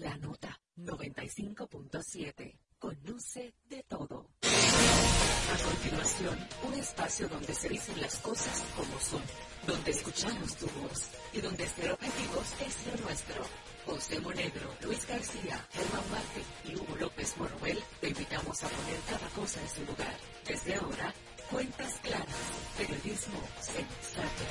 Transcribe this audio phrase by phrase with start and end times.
[0.00, 2.58] La nota 95.7.
[2.78, 4.30] Conoce de todo.
[4.42, 9.20] A continuación, un espacio donde se dicen las cosas como son,
[9.66, 13.44] donde escuchamos tu voz y donde ser objetivos es lo nuestro.
[13.84, 19.28] José Monegro, Luis García, Germán Marte y Hugo López Morruel te invitamos a poner cada
[19.30, 20.16] cosa en su lugar.
[20.46, 21.12] Desde ahora,
[21.50, 22.36] cuentas claras,
[22.78, 24.44] periodismo sensato.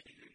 [0.00, 0.29] speed.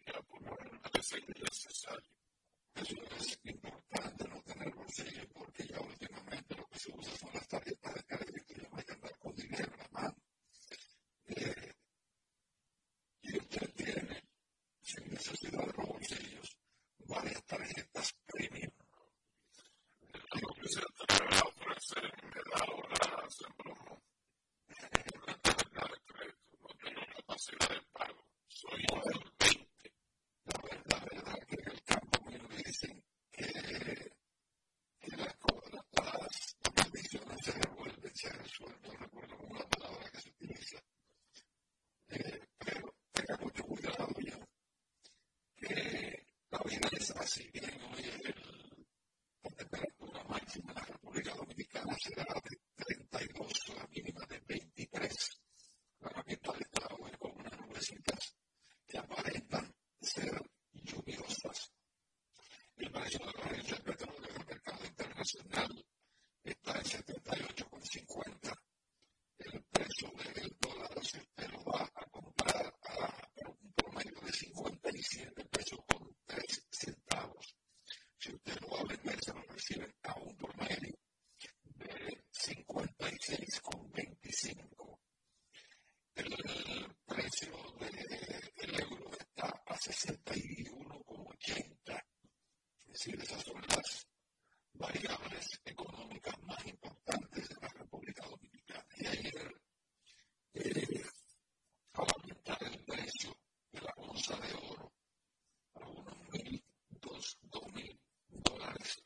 [47.36, 47.75] see.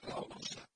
[0.01, 0.69] causa.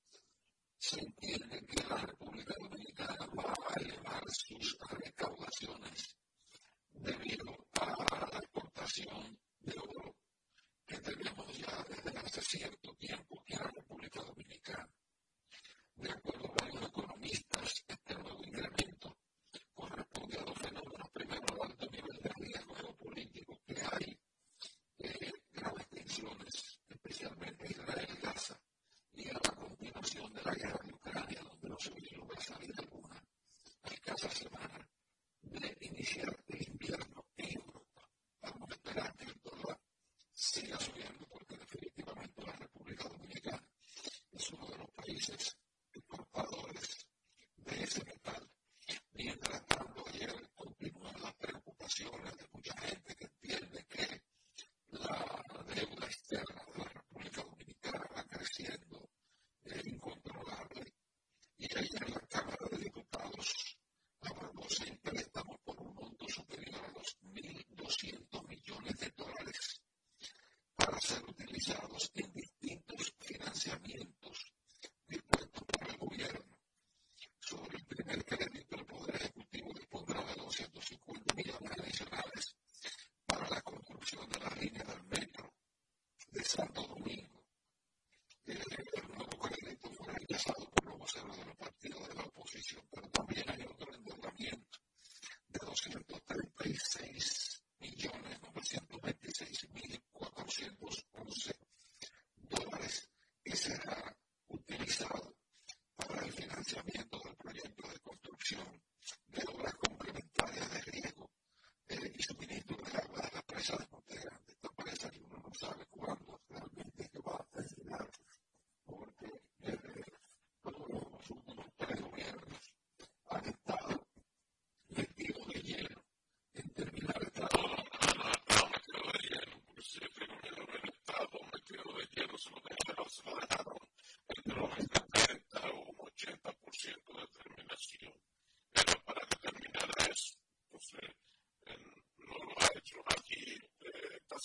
[0.77, 6.15] Se entiende que la República Dominicana va a elevar sus recaudaciones
[6.91, 7.45] debido
[7.81, 10.15] a la exportación de oro
[10.85, 14.89] que tenemos ya desde hace cierto tiempo que la República Dominicana.
[15.95, 16.44] De acuerdo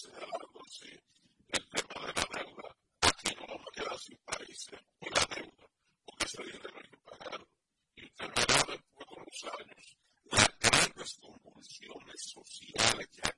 [0.08, 5.66] el tema de la deuda, aquí no vamos a quedar sin países por la deuda,
[6.04, 7.48] porque ese dinero hay que pagarlo.
[7.96, 13.28] Y usted verá después con los años las grandes convulsiones sociales que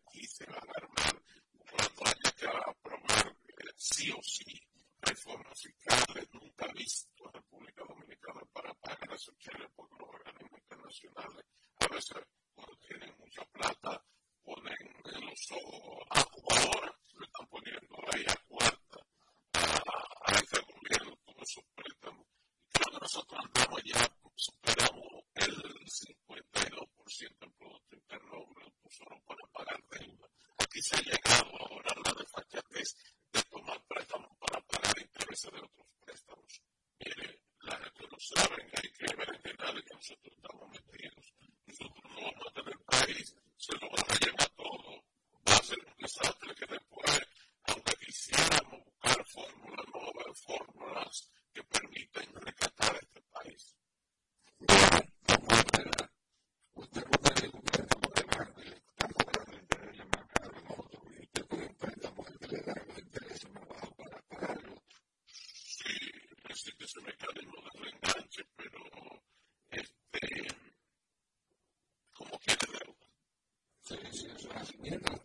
[74.53, 75.22] conocimiento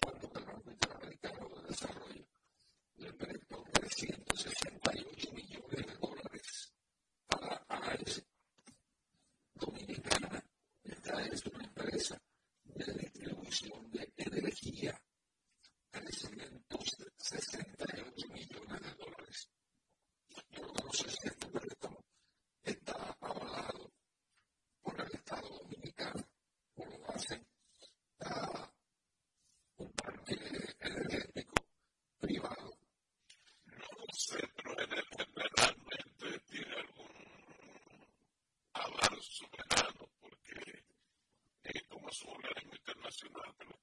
[43.23, 43.76] messing up and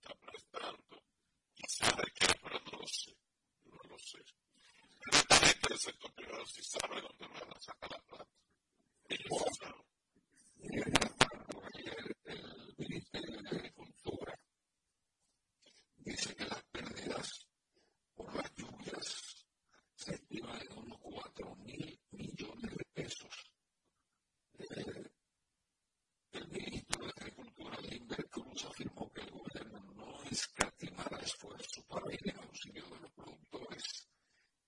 [31.24, 34.08] esfuerzo para ir en auxilio de los productores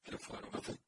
[0.02, 0.85] que fueron afectados.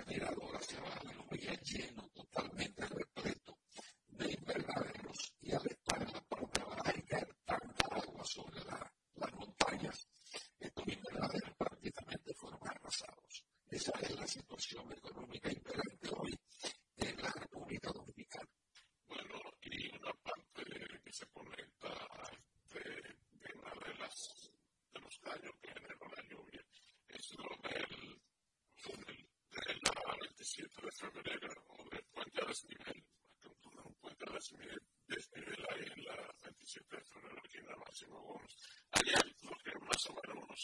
[0.00, 1.93] aceleradora se la huella Y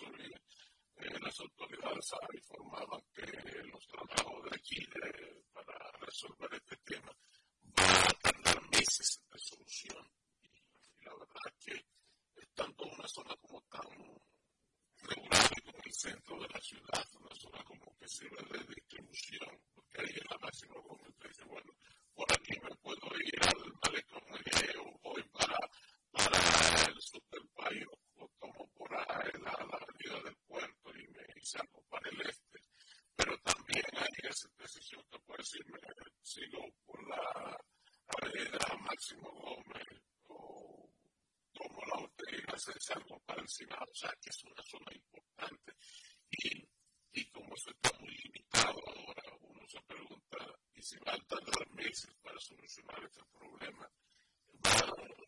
[0.00, 3.26] sobre eh, las autoridades informaban que
[3.70, 5.19] los trabajos de aquí, de
[42.60, 45.72] hacerse algo para encimado, o sea, que es una zona importante.
[46.30, 46.68] Y,
[47.32, 50.38] como eso está muy limitado ahora, uno se pregunta,
[50.74, 53.90] ¿y si van a tardar meses para solucionar este problema?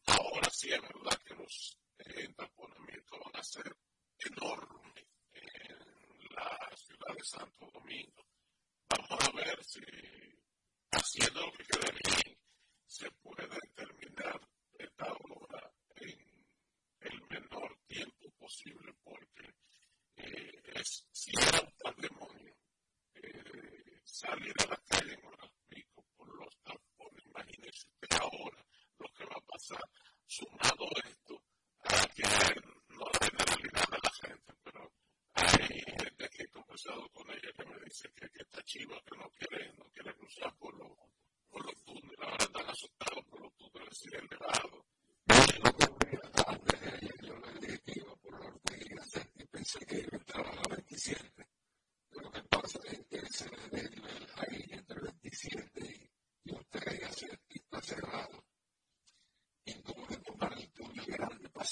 [0.06, 3.76] ahora sí es verdad que los eh, entaponamientos van a ser
[4.18, 8.26] enormes en la ciudad de Santo Domingo.
[8.88, 9.80] Vamos a ver si
[10.90, 12.21] haciendo lo que debería
[21.32, 21.71] you know,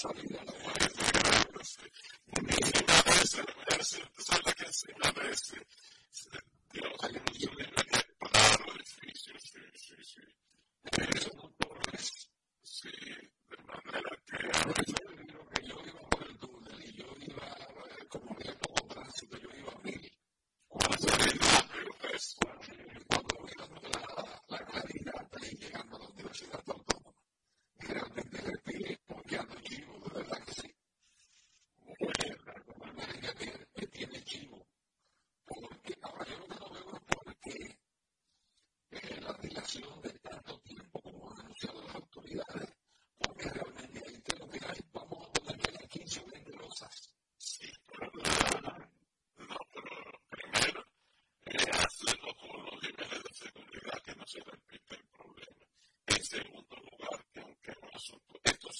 [0.00, 0.38] されな。
[0.46, 0.59] が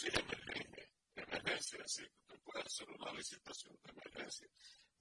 [0.00, 0.26] reducir el
[1.14, 4.48] de emergencia, es decir, tú puedes hacer una licitación de emergencia,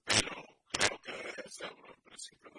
[0.04, 2.49] pero creo que debería ser en principio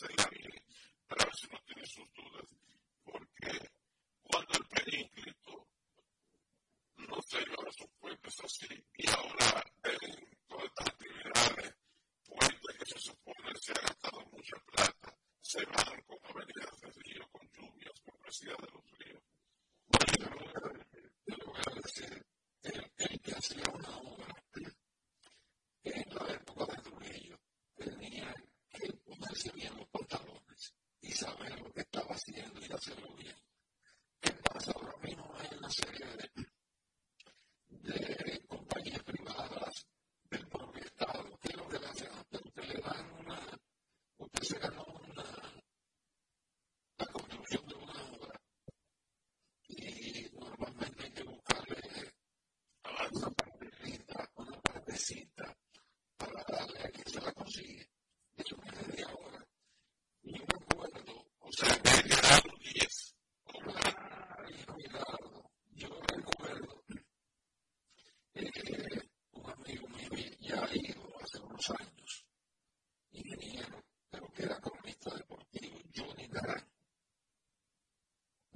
[0.00, 0.53] that's the, I mean,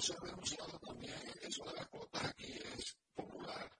[0.00, 3.70] se ha denunciado también eso de las cuotas aquí es popular.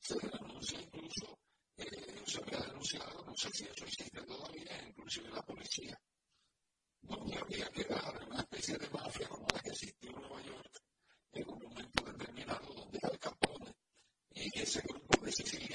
[0.00, 1.38] Se denuncia incluso,
[1.76, 5.96] eh, se había denunciado, no sé si eso existe todavía, inclusive la policía,
[7.02, 10.82] donde había que dar una especie de mafia como la que existió en Nueva York
[11.32, 13.76] en un momento determinado donde Al Capone
[14.32, 15.69] y ese grupo de Sicilia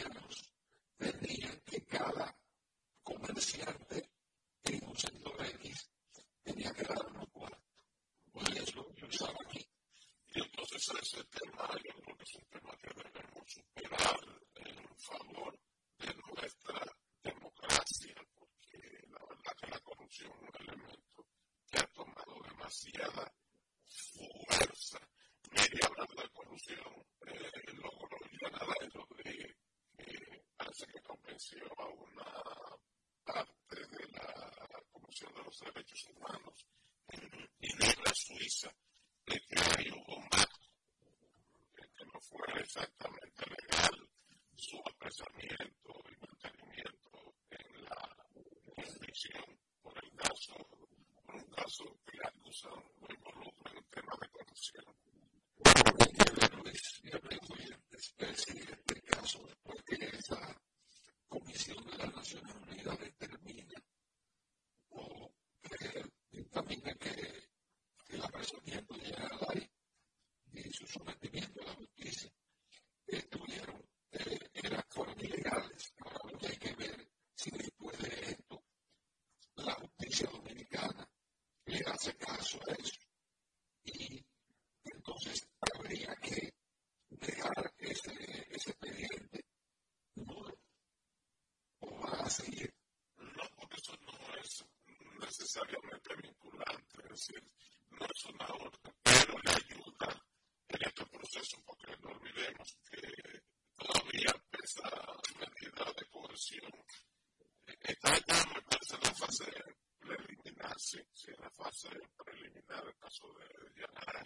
[111.75, 114.25] fase preliminar, el caso de Yanara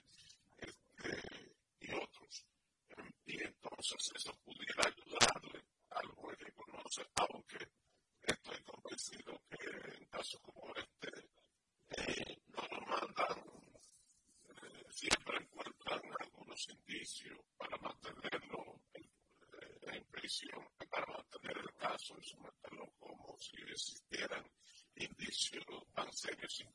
[0.58, 2.46] este, y otros.
[3.26, 7.58] Y entonces eso pudiera ayudarle al juez que conoce, aunque
[8.22, 11.30] estoy convencido que en casos como este
[11.98, 13.40] eh, no lo mandan,
[14.50, 19.10] eh, siempre encuentran algunos indicios para mantenerlo eh,
[19.94, 24.46] en, prisión, para mantener el caso y someterlo como si existieran
[25.00, 26.66] indicios tan serios y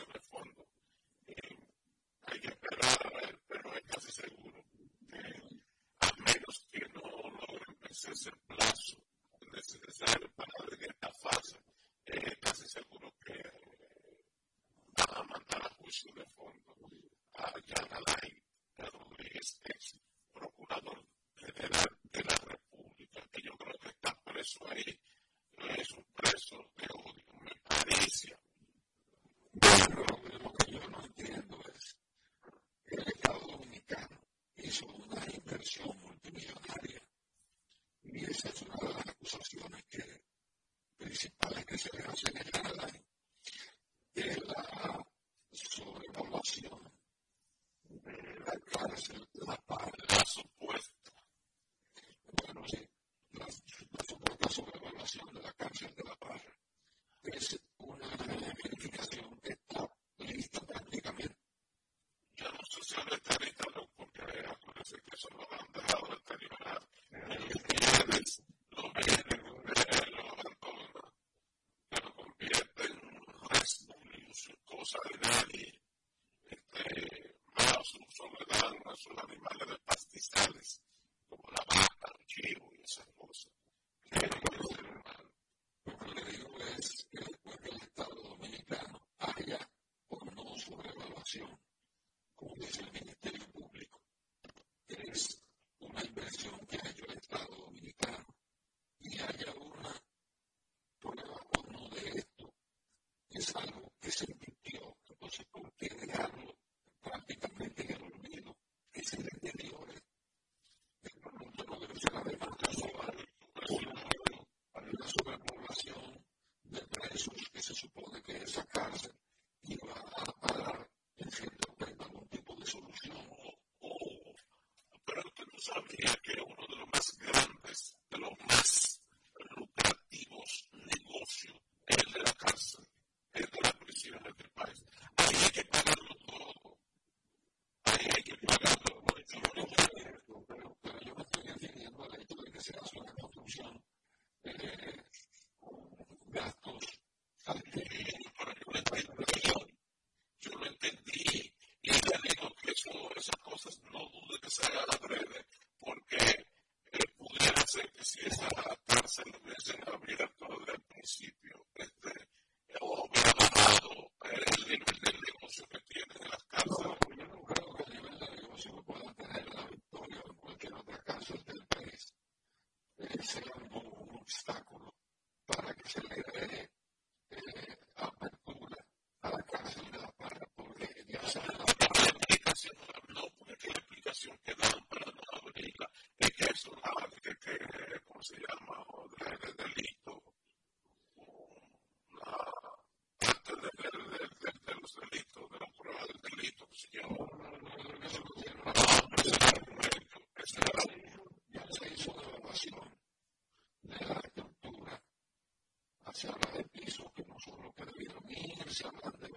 [0.00, 0.66] de fondo.
[1.26, 1.58] Eh,
[2.22, 4.64] hay que esperar a ver, pero es casi seguro.
[5.12, 5.60] Eh,
[6.00, 8.96] a menos que no logren vencer ese plazo
[9.52, 11.58] necesario para ver esta fase,
[12.06, 14.24] eh, es casi seguro que eh,
[14.96, 16.74] van a mandar a juicio de fondo.
[17.34, 18.11] Eh, a la
[38.44, 40.22] es una de las acusaciones que,
[40.96, 42.86] principales que se le hacen es a la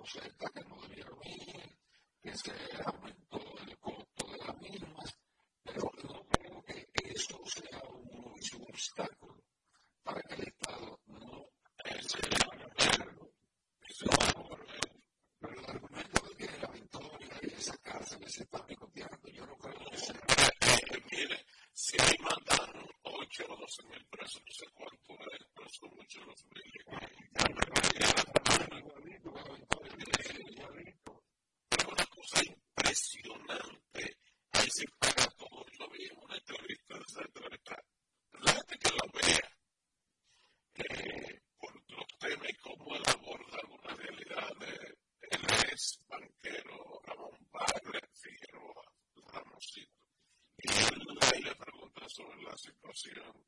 [0.06, 1.80] Moshe, está que no debía venir,
[2.22, 2.52] que se
[2.86, 3.15] abre
[52.96, 53.45] see them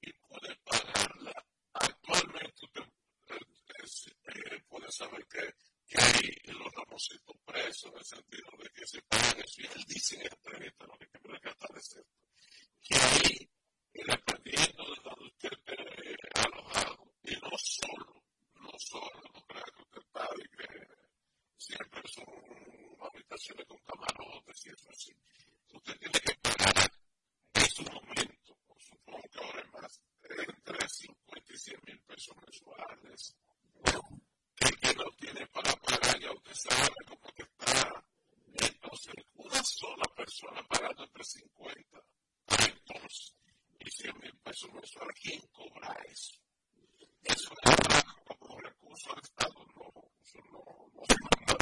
[0.00, 1.32] y poder pagarla.
[1.74, 2.82] Actualmente usted
[3.28, 5.54] eh, eh, puede saber que,
[5.86, 10.22] que hay los ramositos presos en el sentido de que se pagan él dice en
[10.22, 12.16] el entrevista, lo que quiero recatar es esto,
[12.82, 13.50] que ahí,
[13.92, 19.82] dependiendo de donde usted eh, esté alojado, y no solo, no solo, no crea que
[19.82, 20.68] usted está y que
[21.56, 22.26] siempre son
[23.00, 25.12] habitaciones con camarotes y eso así,
[25.72, 26.90] usted tiene que pagar
[27.54, 28.21] en
[28.92, 33.36] supongo que ahora más, entre 50 y 100 mil pesos mensuales,
[34.56, 38.04] que, que no tiene para pagar, ya usted sabe cómo que está.
[38.54, 42.02] Entonces, una sola persona pagando entre 50
[42.46, 43.36] pesos
[43.78, 46.38] y 100 mil pesos mensuales, ¿quién cobra eso?
[47.24, 48.04] Eso es
[48.38, 51.61] como recurso del Estado, no, eso no, no se manda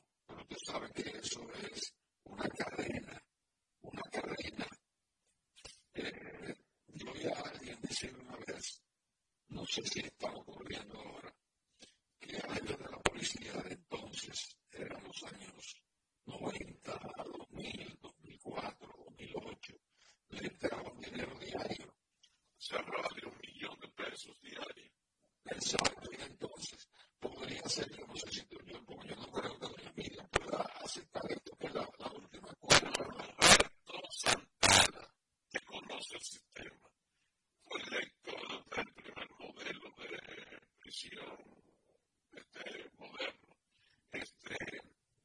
[0.65, 3.23] sabe que eso es una cadena,
[3.81, 4.67] una cadena.
[5.93, 6.55] Eh,
[6.87, 8.81] yo ya alguien dice una vez,
[9.49, 11.33] no sé si está ocurriendo ahora,
[12.19, 15.81] que a ellos de la policía de entonces, eran los años
[16.25, 19.73] 90, 2000, 2004, 2008,
[20.29, 21.95] le entraban dinero diario.
[22.57, 24.91] Se hablaba de un millón de pesos diario.
[25.45, 26.87] Exacto, y entonces
[27.19, 30.31] podría ser, yo no sé si tú, yo, porque yo no creo que amigos
[30.83, 32.79] aceptar esto, que es la, última cosa.
[32.79, 35.13] Roberto Santana,
[35.51, 36.89] que conoce el sistema,
[37.65, 41.37] fue director del primer modelo de prisión
[42.33, 43.55] este, moderno.
[44.11, 44.57] Este,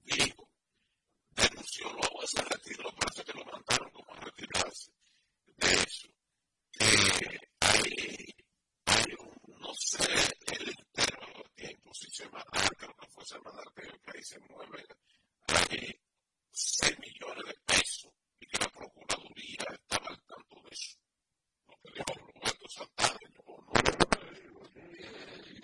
[0.04, 0.48] dijo,
[1.30, 4.90] denunció luego ese retiro, parece que lo mandaron como a retirarse.
[5.56, 6.08] De eso,
[6.72, 8.34] que eh, hay,
[8.84, 10.04] hay un, no sé,
[10.52, 10.85] el
[11.70, 14.86] en tu sistema DARCA, una fuerza más DARCA, yo que ahí se mueven
[15.48, 16.00] ahí
[16.52, 20.98] 6 millones de pesos y que la Procuraduría estaba al tanto de eso.
[21.66, 23.72] Lo que dijo Roberto Santana, yo no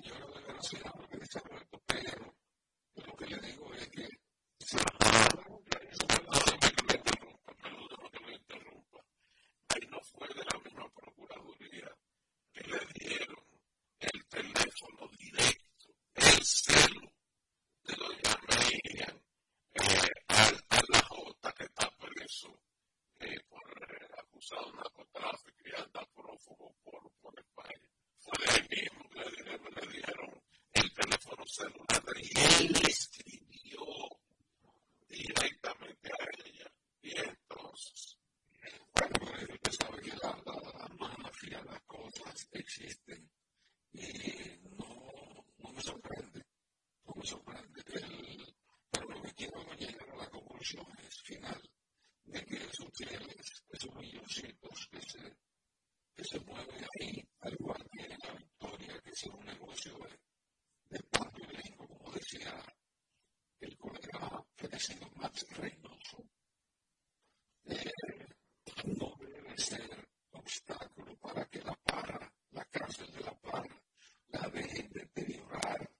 [0.02, 2.34] yo no de la porque dice Roberto, pero
[2.94, 4.08] lo que le digo es que
[4.58, 4.92] se va
[9.68, 11.96] Ahí no fue de la misma Procuraduría
[12.52, 13.44] que le dieron
[14.00, 15.61] el teléfono directo.
[16.14, 17.12] El celo
[17.84, 19.12] de los ya me
[20.28, 22.62] a la Jota que está por eso,
[23.48, 23.62] por
[24.18, 26.26] acusado una jota de crianza, por
[27.20, 27.80] por el país.
[28.18, 33.84] Fue el mismo, que le dijeron el teléfono celular y él escribió
[35.08, 36.72] directamente a ella.
[37.02, 38.18] Y entonces,
[38.94, 41.30] bueno, que se había dado la mano,
[41.64, 43.30] las cosas existen
[43.92, 44.02] y
[44.78, 46.42] no no me sorprende,
[47.06, 47.82] no me sorprende.
[48.90, 51.62] Pero lo que quiero no llegar a la conclusión es final
[52.24, 55.36] de que esos fieles, esos milloncitos que se,
[56.14, 60.96] que se mueven ahí, al igual que en la victoria, que es un negocio de,
[60.96, 62.62] de pacto y como decía
[63.60, 66.24] el colega Felicito Max Reynoso,
[67.64, 67.90] eh,
[68.84, 73.81] no debe ser obstáculo para que la para, la cárcel de la para,
[74.32, 75.90] la ve deteriorar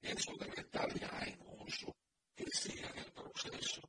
[0.00, 1.96] eso de debe estar ya en uso,
[2.34, 3.82] que siga en el proceso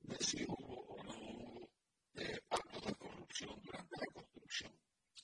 [0.00, 1.70] de si hubo o no hubo
[2.50, 4.72] actos de corrupción durante la construcción.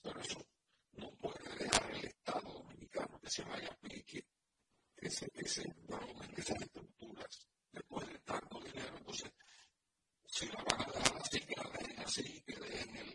[0.02, 0.46] Pero eso
[0.92, 4.26] no puede dejar el Estado dominicano que se vaya a pique,
[4.96, 8.96] que se, que que esas estructuras después de tanto dinero.
[8.98, 9.30] Entonces,
[10.26, 13.14] si la van a dejar así, que la dejen así, que dejen el,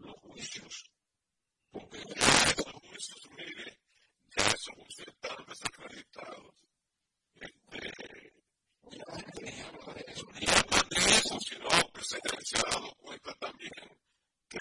[0.00, 0.92] los juicios
[1.72, 3.78] porque ya son esos miles,
[4.36, 6.54] ya son ustedes tan desacreditados.
[7.34, 8.32] Este,
[8.90, 13.72] ya no de eso, sino que se han dado cuenta también
[14.48, 14.58] que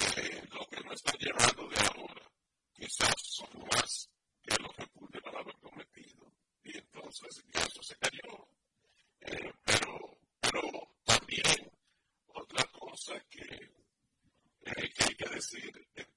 [0.52, 2.32] lo que nos están llevando de ahora
[2.74, 4.10] quizás son más
[4.42, 6.32] que lo que pudieron haber cometido.
[6.64, 8.48] Y entonces ya eso se cayó.
[9.22, 10.62] Eh, pero, pero
[11.04, 11.72] también
[12.28, 16.08] otra cosa que, eh, hay que decir es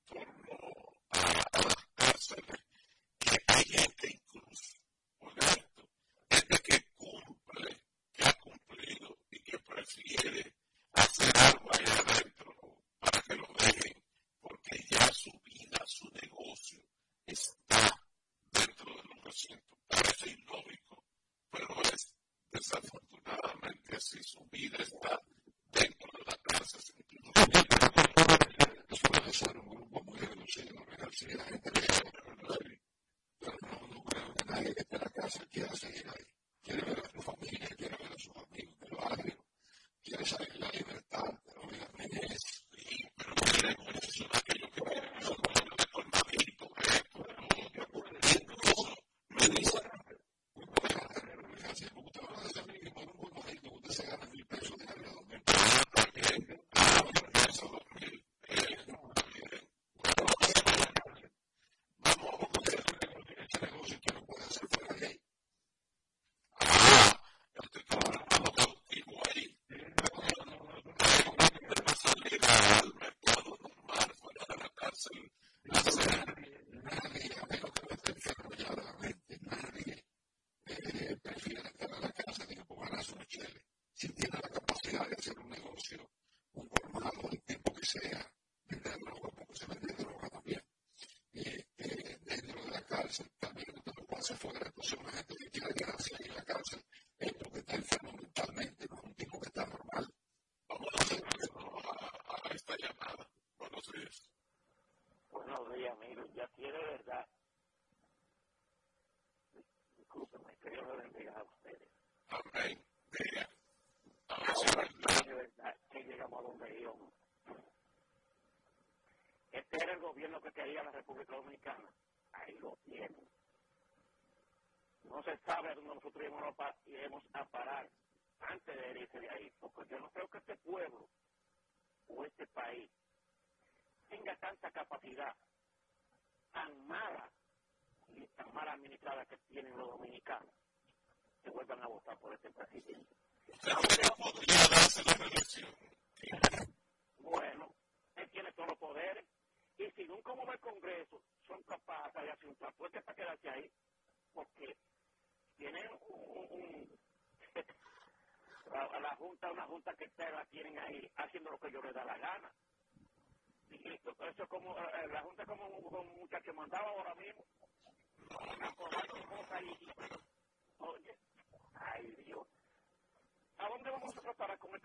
[143.64, 144.13] فهو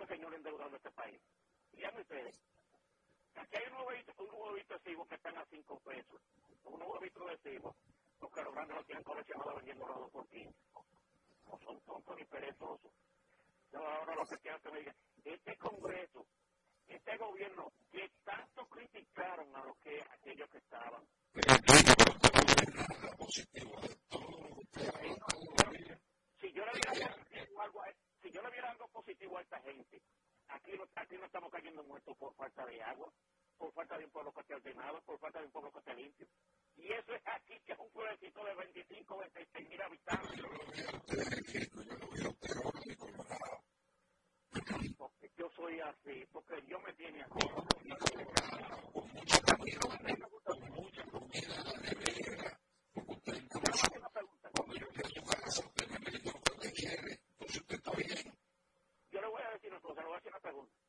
[0.10, 1.22] señor endeudando este país.
[1.72, 2.36] Díganme ustedes.
[3.36, 6.22] Aquí hay un huevito, un huevito de cibo que están a 5 pesos.
[6.66, 7.76] Un huevito de cibo.
[8.20, 10.54] Los caros grandes lo tienen coleccionado vendiendo a por 15.
[11.64, 12.92] Son tontos ni perezosos.
[13.72, 16.26] Yo ahora lo que quiero que me digan, este Congreso,
[16.88, 21.04] este gobierno que tanto criticaron a los que aquellos que estaban.
[34.32, 36.28] pueblo que esté por falta de un pueblo que limpio.
[36.78, 40.38] Y eso es aquí, que es un pueblecito de 25, 26 mil habitantes.
[40.38, 43.00] Yo lo vi a yo lo vi a
[45.38, 47.32] yo soy así, porque Dios me tiene así.
[57.40, 58.34] Usted está bien.
[59.12, 60.89] Yo le voy a decir una cosa, le voy a hacer una pregunta.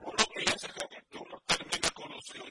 [0.00, 2.44] Uno que ya se que uno termina con los hijos.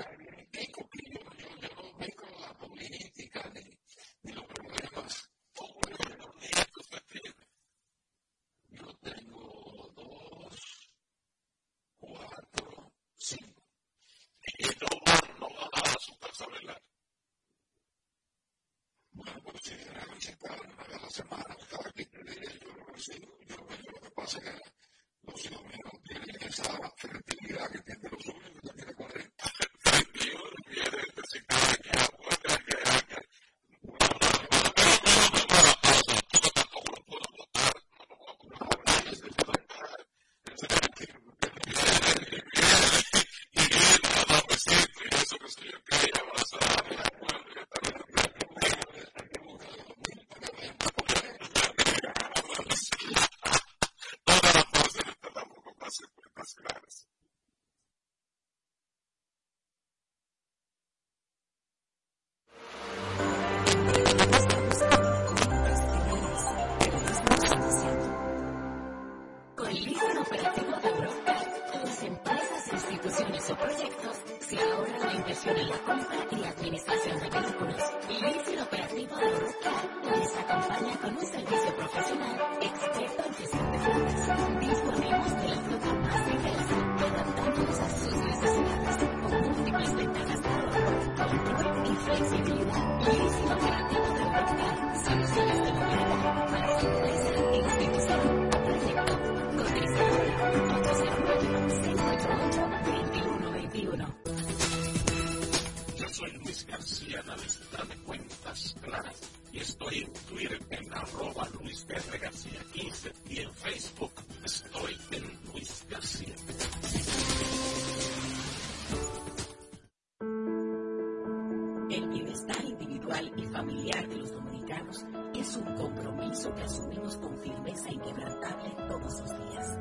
[123.19, 125.05] y familiar de los dominicanos
[125.35, 129.79] es un compromiso que asumimos con firmeza inquebrantable todos los días.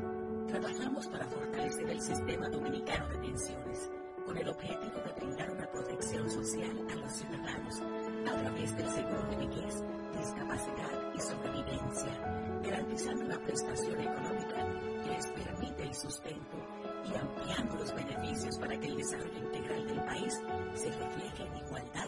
[0.48, 3.90] Trabajamos para fortalecer el sistema dominicano de pensiones
[4.26, 7.80] con el objetivo de brindar una protección social a los ciudadanos
[8.26, 9.84] a través del seguro de vejez,
[10.18, 14.66] discapacidad y sobrevivencia, garantizando una prestación económica
[15.04, 16.56] que les permite el sustento
[17.04, 20.34] y ampliando los beneficios para que el desarrollo integral del país
[20.74, 22.07] se refleje en igualdad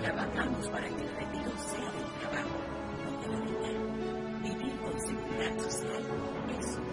[0.00, 2.58] trabajamos para que el retiro sea del trabajo,
[3.04, 3.68] no de la renta.
[4.42, 6.02] Vivir con seguridad social
[6.58, 6.89] es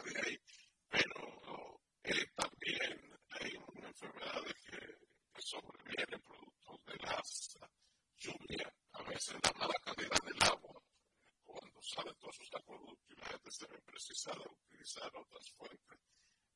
[0.00, 0.40] también hay,
[0.88, 4.78] pero eh, también hay una enfermedad que,
[5.34, 7.58] que sobreviene producto de las
[8.16, 10.82] lluvias, a veces la mala calidad del agua,
[11.44, 15.98] cuando sale todos sus acueductos y la gente se ve precisada de utilizar otras fuentes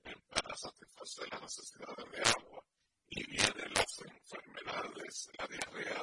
[0.04, 2.64] eh, para satisfacer las necesidades de agua,
[3.08, 6.02] y vienen las enfermedades, la diarrea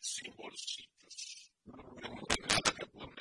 [0.00, 0.88] símbolos.
[1.64, 3.12] Una montaña que pone.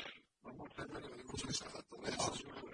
[0.43, 2.66] Una montaña que.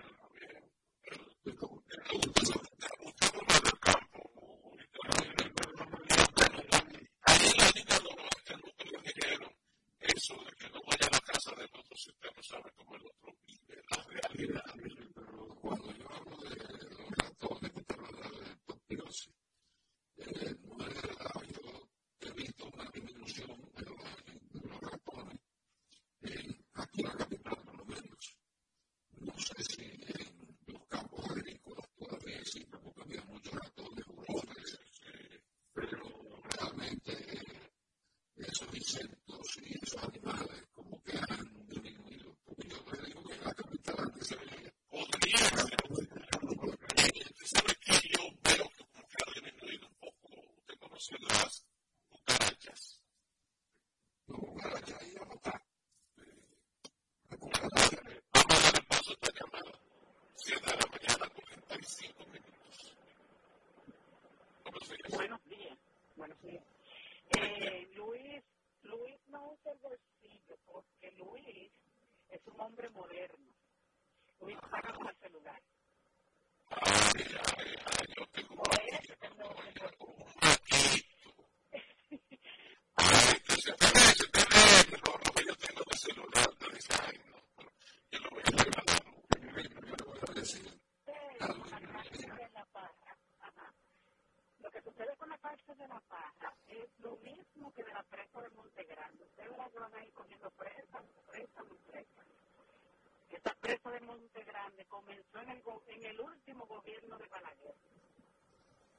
[106.06, 107.76] el último gobierno de Balaguer.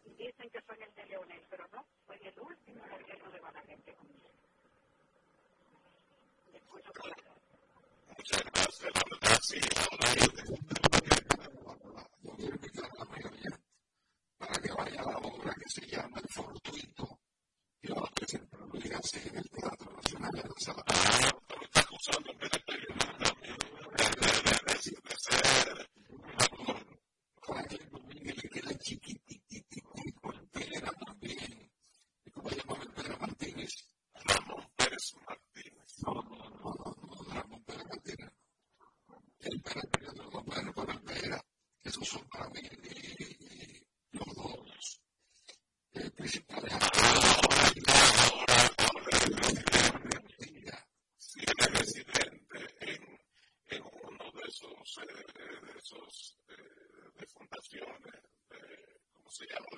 [0.05, 3.41] Y dicen que fue en el de Leonel, pero no, fue el último gobierno de
[3.41, 4.29] Balaguer que comienza.
[8.17, 10.34] Muchas gracias, la
[59.35, 59.74] mostly down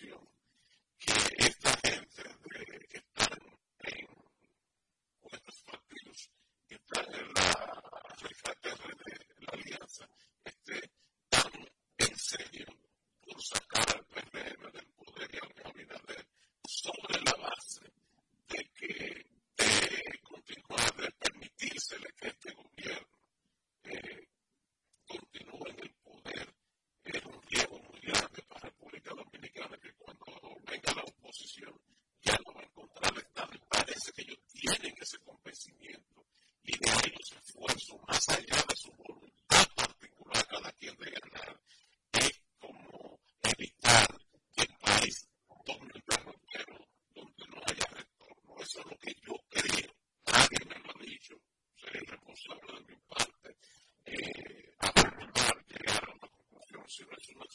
[0.00, 0.39] still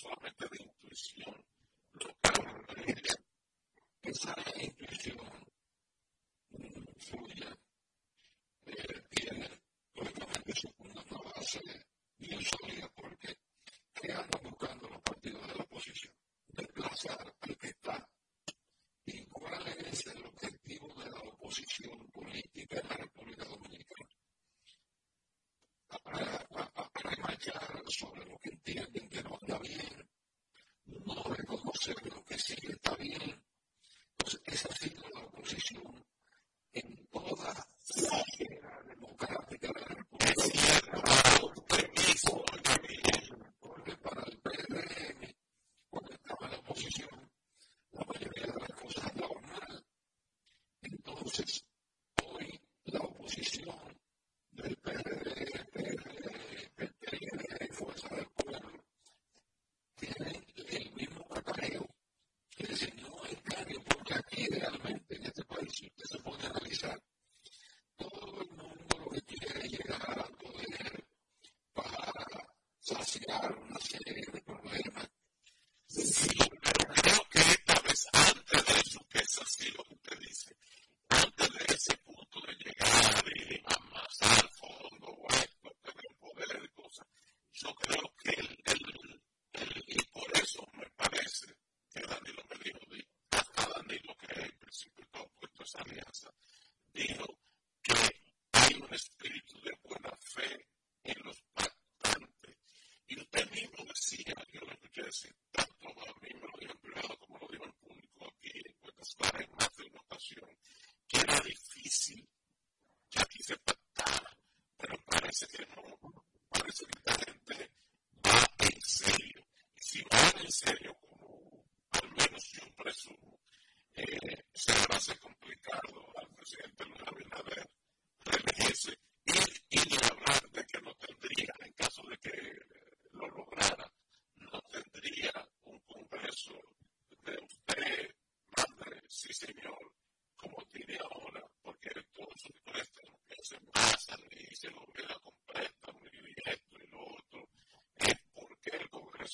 [0.05, 1.45] solamente de intuición,
[1.93, 3.17] lo que es
[4.03, 5.34] esa intuición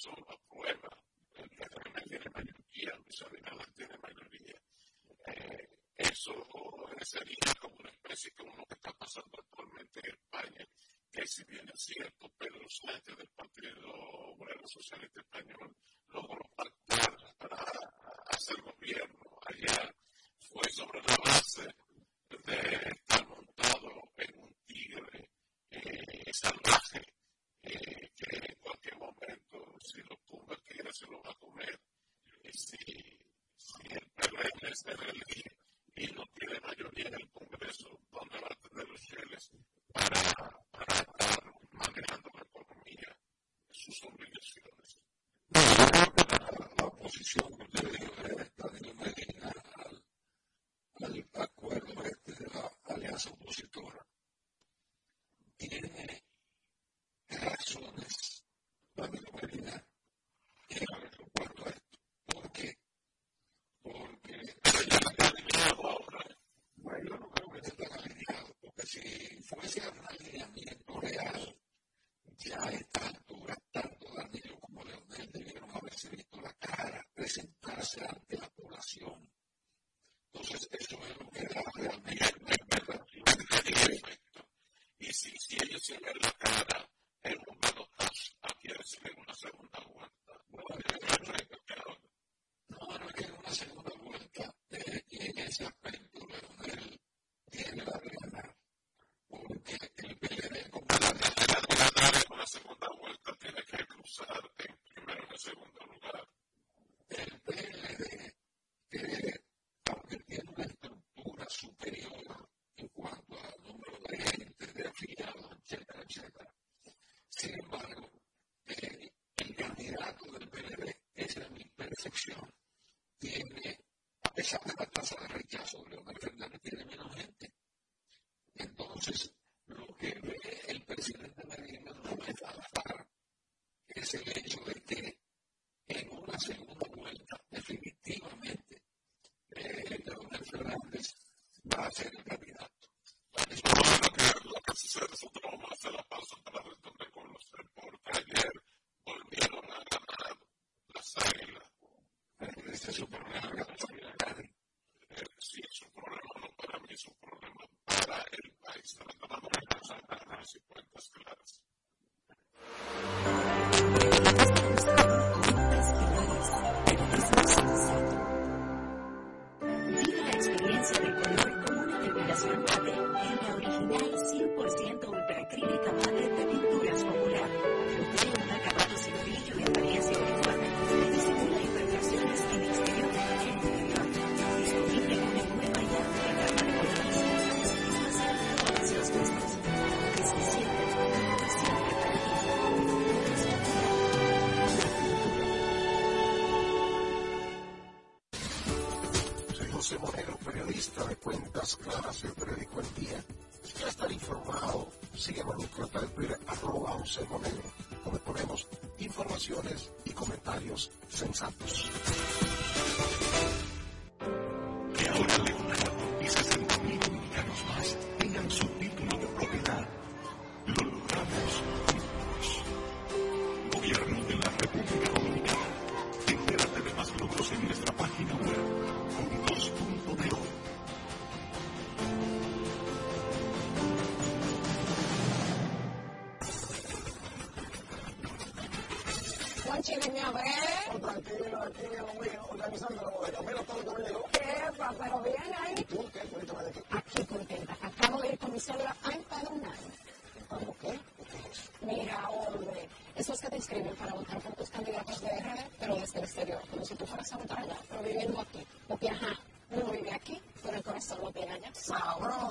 [0.02, 0.90] eso aprueba
[1.34, 4.60] el que tiene mayoría, Luis Abinader tiene mayoría.
[5.28, 6.34] Eh, eso
[7.02, 10.68] sería como una especie como lo que está pasando actualmente en España,
[11.12, 13.94] que si bien es cierto, Pedro Sánchez del Partido
[14.34, 15.21] Obrero Socialista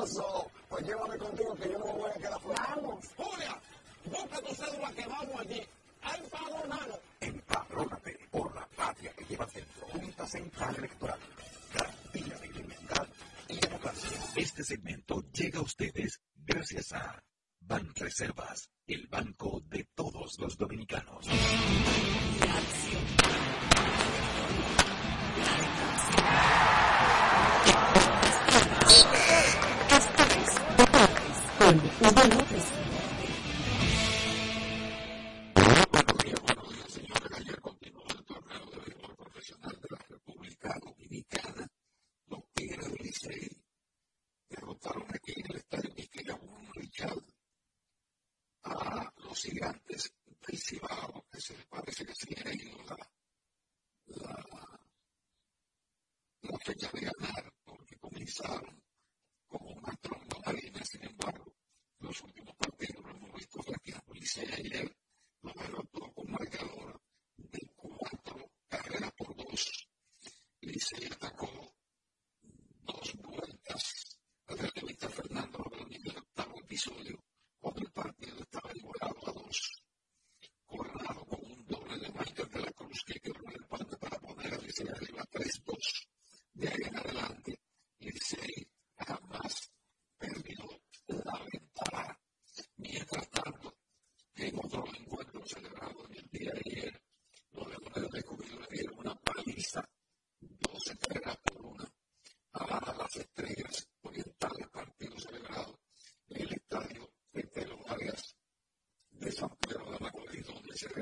[0.01, 0.60] puzzle.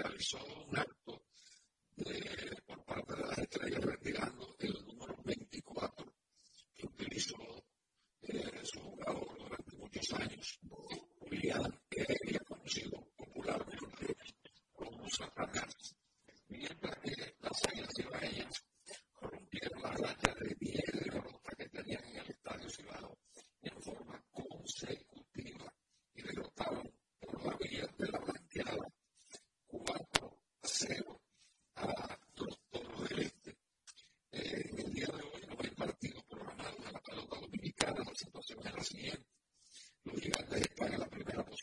[0.08, 0.38] realizó
[0.70, 0.86] una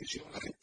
[0.05, 0.54] is your life.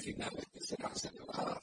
[0.00, 1.60] significantly se canceló la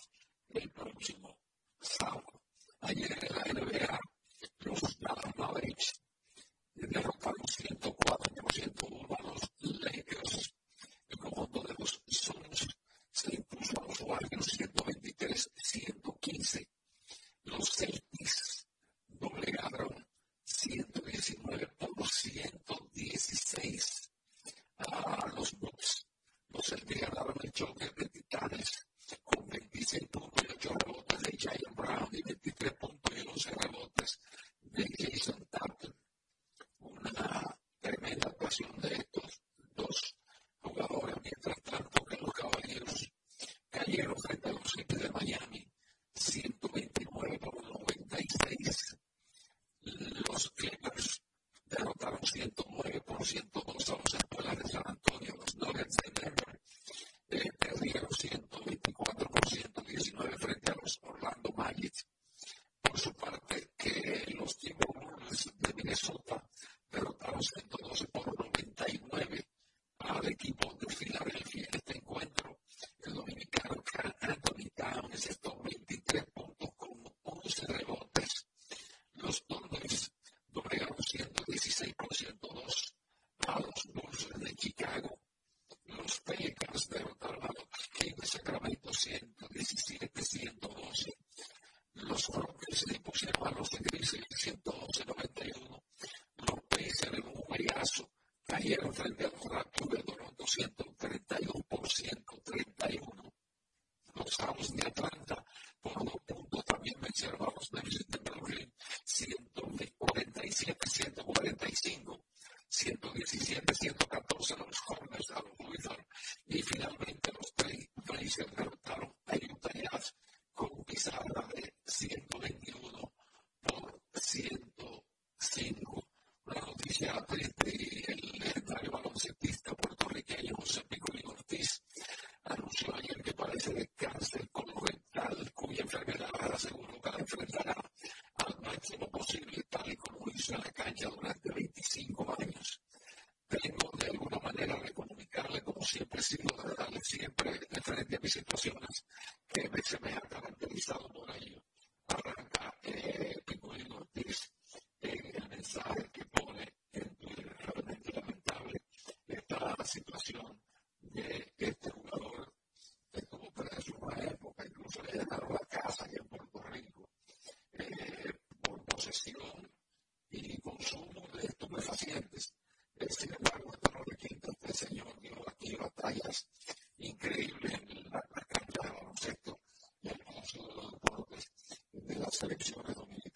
[147.27, 149.05] siempre a mis situaciones.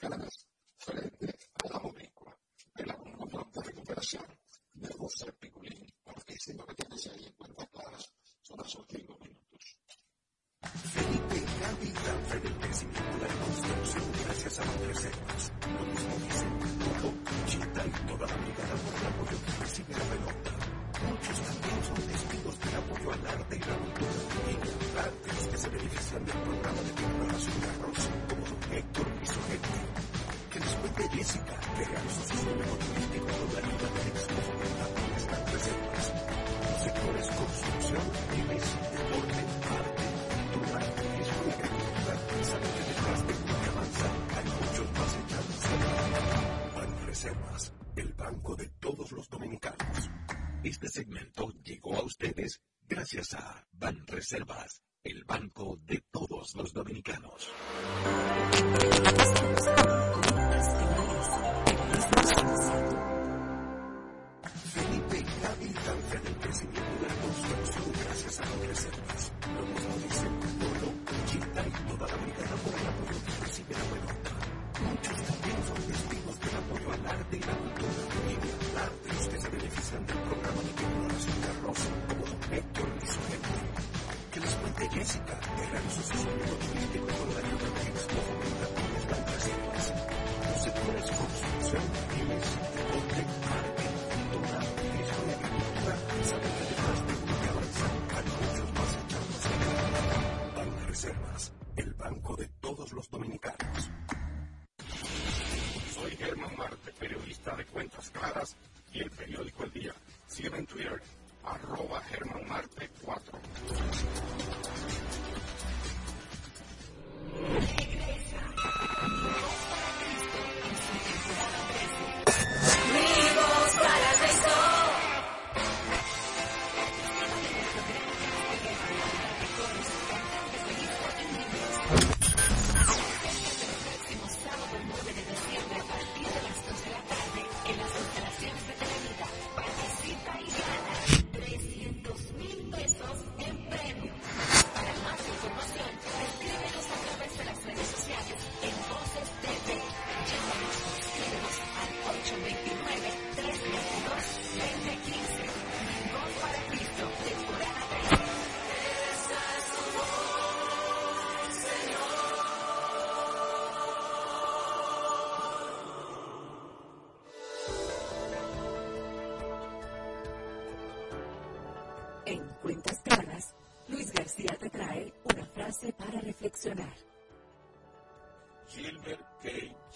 [0.01, 0.50] Cannabis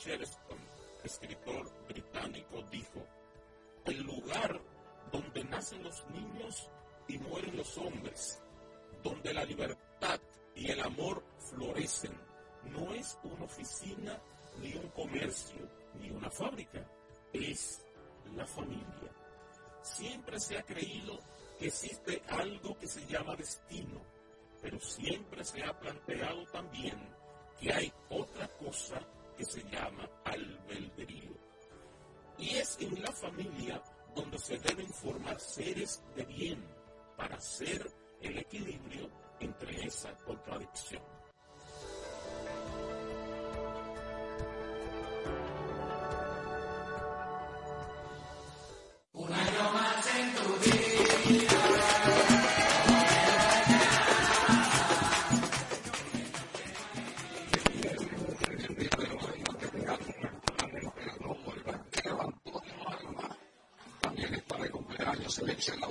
[0.05, 0.59] Chesterton,
[1.03, 3.03] escritor británico, dijo,
[3.85, 4.61] el lugar
[5.11, 6.69] donde nacen los niños
[7.07, 8.39] y mueren los hombres,
[9.01, 10.19] donde la libertad
[10.53, 12.15] y el amor florecen,
[12.65, 14.21] no es una oficina,
[14.59, 15.67] ni un comercio,
[15.99, 16.87] ni una fábrica,
[17.33, 17.83] es
[18.35, 19.11] la familia.
[19.81, 21.19] Siempre se ha creído
[21.57, 24.03] que existe algo que se llama destino,
[24.61, 27.09] pero siempre se ha planteado también
[27.59, 29.01] que hay otra cosa
[29.35, 31.35] que se llama albedrío.
[32.37, 33.81] Y es en la familia
[34.15, 36.63] donde se deben formar seres de bien
[37.17, 37.85] para hacer
[38.21, 39.09] el equilibrio
[39.39, 41.14] entre esa contradicción.
[65.59, 65.89] 想到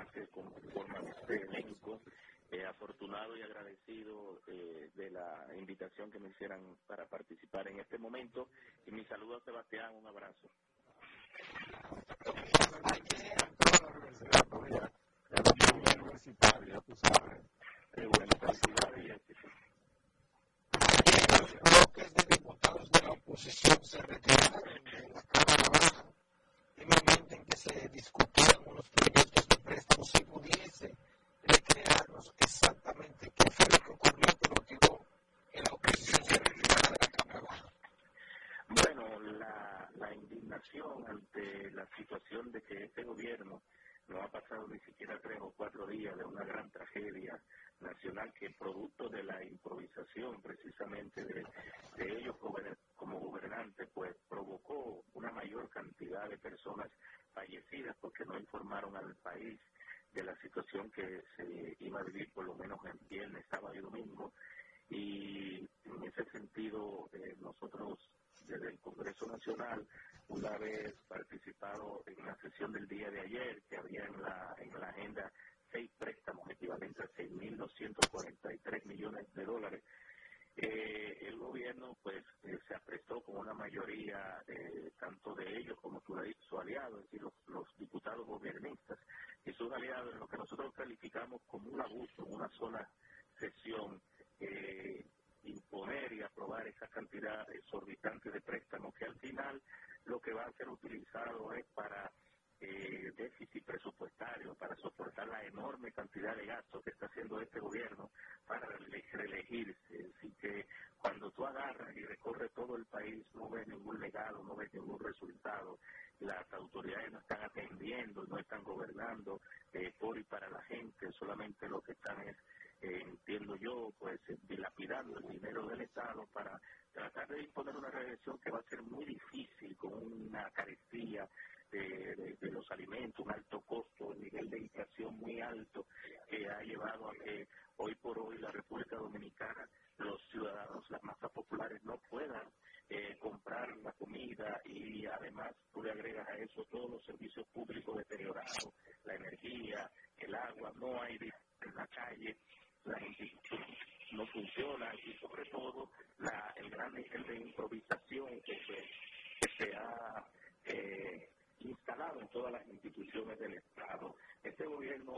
[0.00, 2.00] demás que conforman este elenco.
[2.52, 6.99] Eh, afortunado y agradecido eh, de la invitación que me hicieran para
[58.80, 59.60] informaron al país
[60.12, 63.80] de la situación que se iba a vivir por lo menos en viernes, sábado y
[63.80, 64.32] domingo.
[64.88, 67.98] Y en ese sentido, eh, nosotros
[68.46, 69.86] desde el Congreso Nacional,
[70.28, 74.79] una vez participado en la sesión del día de ayer que había en la, en
[74.79, 74.79] la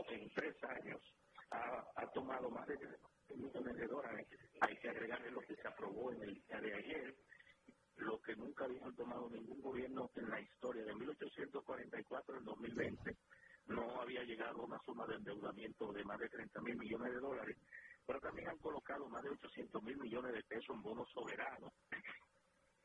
[0.09, 1.01] en tres años
[1.51, 4.27] ha, tomado más de 3 millones de dólares.
[4.61, 7.15] Hay que agregarle lo que se aprobó en el día de ayer,
[7.97, 10.83] lo que nunca había tomado ningún gobierno en la historia.
[10.83, 13.17] De 1844 al 2020
[13.67, 17.19] no había llegado a una suma de endeudamiento de más de 30 mil millones de
[17.19, 17.57] dólares,
[18.05, 21.71] pero también han colocado más de 800 mil millones de pesos en bonos soberanos.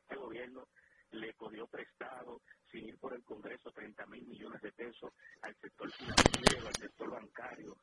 [0.09, 0.67] El gobierno
[1.11, 2.41] le cogió prestado
[2.71, 5.11] sin ir por el Congreso 30 mil millones de pesos
[5.41, 7.77] al sector financiero, al sector bancario,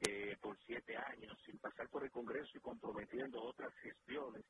[0.00, 4.44] eh, por siete años, sin pasar por el Congreso y comprometiendo otras gestiones.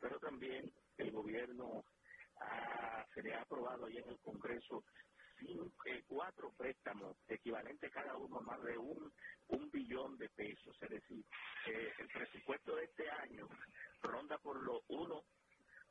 [0.00, 1.84] Pero también el gobierno
[2.40, 4.84] ha, se le ha aprobado ahí en el Congreso
[5.38, 9.12] cinco, eh, cuatro préstamos equivalentes cada uno a más de un,
[9.48, 10.76] un billón de pesos.
[10.80, 11.24] Es decir,
[11.66, 13.48] eh, el presupuesto de este año
[14.00, 15.24] ronda por los uno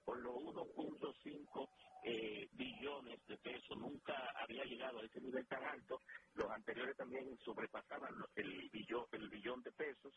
[0.03, 1.69] por los 1.5
[2.03, 3.77] eh, billones de pesos.
[3.77, 5.99] Nunca había llegado a ese nivel tan alto.
[6.33, 10.13] Los anteriores también sobrepasaban el billón, el billón de pesos.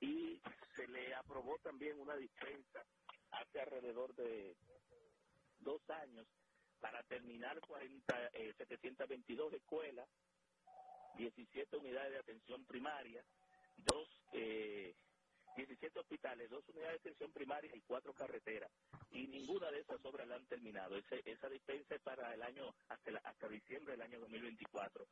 [0.00, 0.40] Y
[0.76, 2.84] se le aprobó también una dispensa
[3.30, 4.56] hace alrededor de
[5.60, 6.26] dos años
[6.80, 10.08] para terminar 40, 722 eh, escuelas,
[11.16, 13.24] 17 unidades de atención primaria,
[13.76, 14.96] dos, eh,
[15.56, 18.70] 17 hospitales, dos unidades de atención primaria y cuatro carreteras.
[19.10, 20.96] Y ninguna de esas obras la han terminado.
[20.96, 25.08] esa dispensa es para el año, hasta, hasta diciembre del año 2024.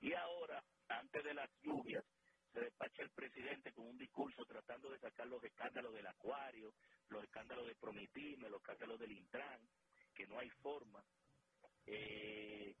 [0.00, 2.04] Y ahora, antes de las lluvias,
[2.52, 6.74] se despacha el presidente con un discurso tratando de sacar los escándalos del acuario,
[7.08, 9.68] los escándalos de Promitime, los escándalos del Intran,
[10.14, 11.04] que no hay forma,
[11.86, 12.76] eh,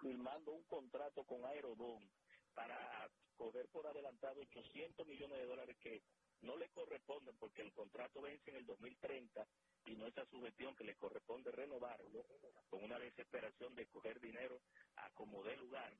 [0.00, 2.10] firmando un contrato con Aerodón
[2.54, 6.04] para coger por adelantado 800 millones de dólares que
[6.42, 9.48] no le corresponden porque el contrato vence en el 2030
[9.86, 12.26] y no es a su gestión que le corresponde renovarlo
[12.68, 14.62] con una desesperación de coger dinero
[14.96, 15.98] a como dé lugar.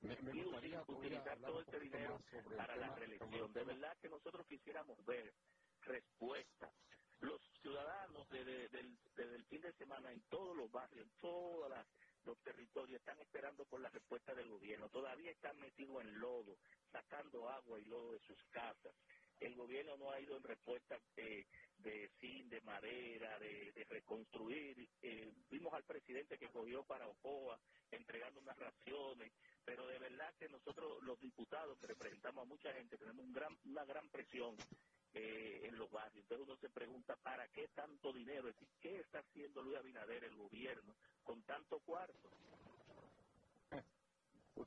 [0.00, 0.44] Me, y
[0.88, 2.18] utilizar todo este dinero
[2.56, 3.52] para la reelección.
[3.52, 5.34] De verdad que nosotros quisiéramos ver
[5.82, 6.74] respuestas.
[7.20, 8.66] Los ciudadanos desde,
[9.16, 11.72] el fin de semana en todos los barrios, en todos
[12.24, 14.88] los territorios, están esperando por la respuesta del gobierno.
[14.88, 16.58] Todavía están metidos en lodo,
[16.90, 18.94] sacando agua y lodo de sus casas.
[19.38, 21.46] El gobierno no ha ido en respuesta de,
[21.78, 24.88] de zinc, de madera, de, reconstruir.
[25.02, 27.58] Eh, vimos al presidente que cogió para Ocoa
[27.90, 29.32] entregando unas raciones,
[29.64, 33.56] pero de verdad que nosotros los diputados que representamos a mucha gente tenemos un gran,
[33.64, 34.56] una gran presión
[35.12, 36.24] eh, en los barrios.
[36.24, 38.48] Entonces uno se pregunta, ¿para qué tanto dinero?
[38.48, 42.30] Es decir, ¿qué está haciendo Luis Abinader, el gobierno, con tanto cuarto?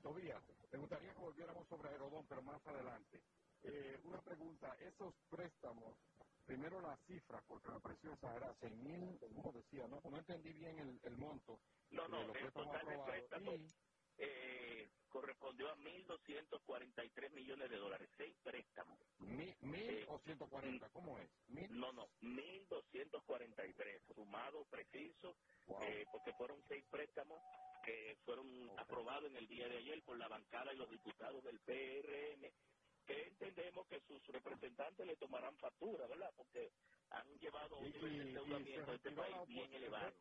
[0.02, 0.42] Todavía,
[0.72, 3.24] me gustaría que volviéramos sobre Aerodón, pero más adelante.
[3.62, 5.98] Eh, una pregunta, esos préstamos,
[6.46, 10.80] primero la cifra, porque me pareció exagerada, 6 mil, como decía, no, no entendí bien
[10.80, 11.62] el, el monto.
[11.92, 13.62] No, no, el total de préstamos
[14.18, 19.00] eh, correspondió a 1.243 millones de dólares, seis préstamos.
[19.20, 20.90] ¿Mil, mil o 140?
[20.92, 21.30] ¿Cómo es?
[21.48, 25.38] No, no, 1.243, sumado preciso,
[25.82, 27.40] eh, porque fueron seis préstamos
[27.86, 31.60] que fueron aprobados en el día de ayer por la bancada y los diputados del
[31.62, 32.54] PRM,
[33.06, 36.34] que entendemos que sus representantes le tomarán factura, ¿verdad?
[36.36, 36.74] Porque
[37.10, 37.86] han llevado un
[38.22, 40.16] endeudamiento de este país bien elevado.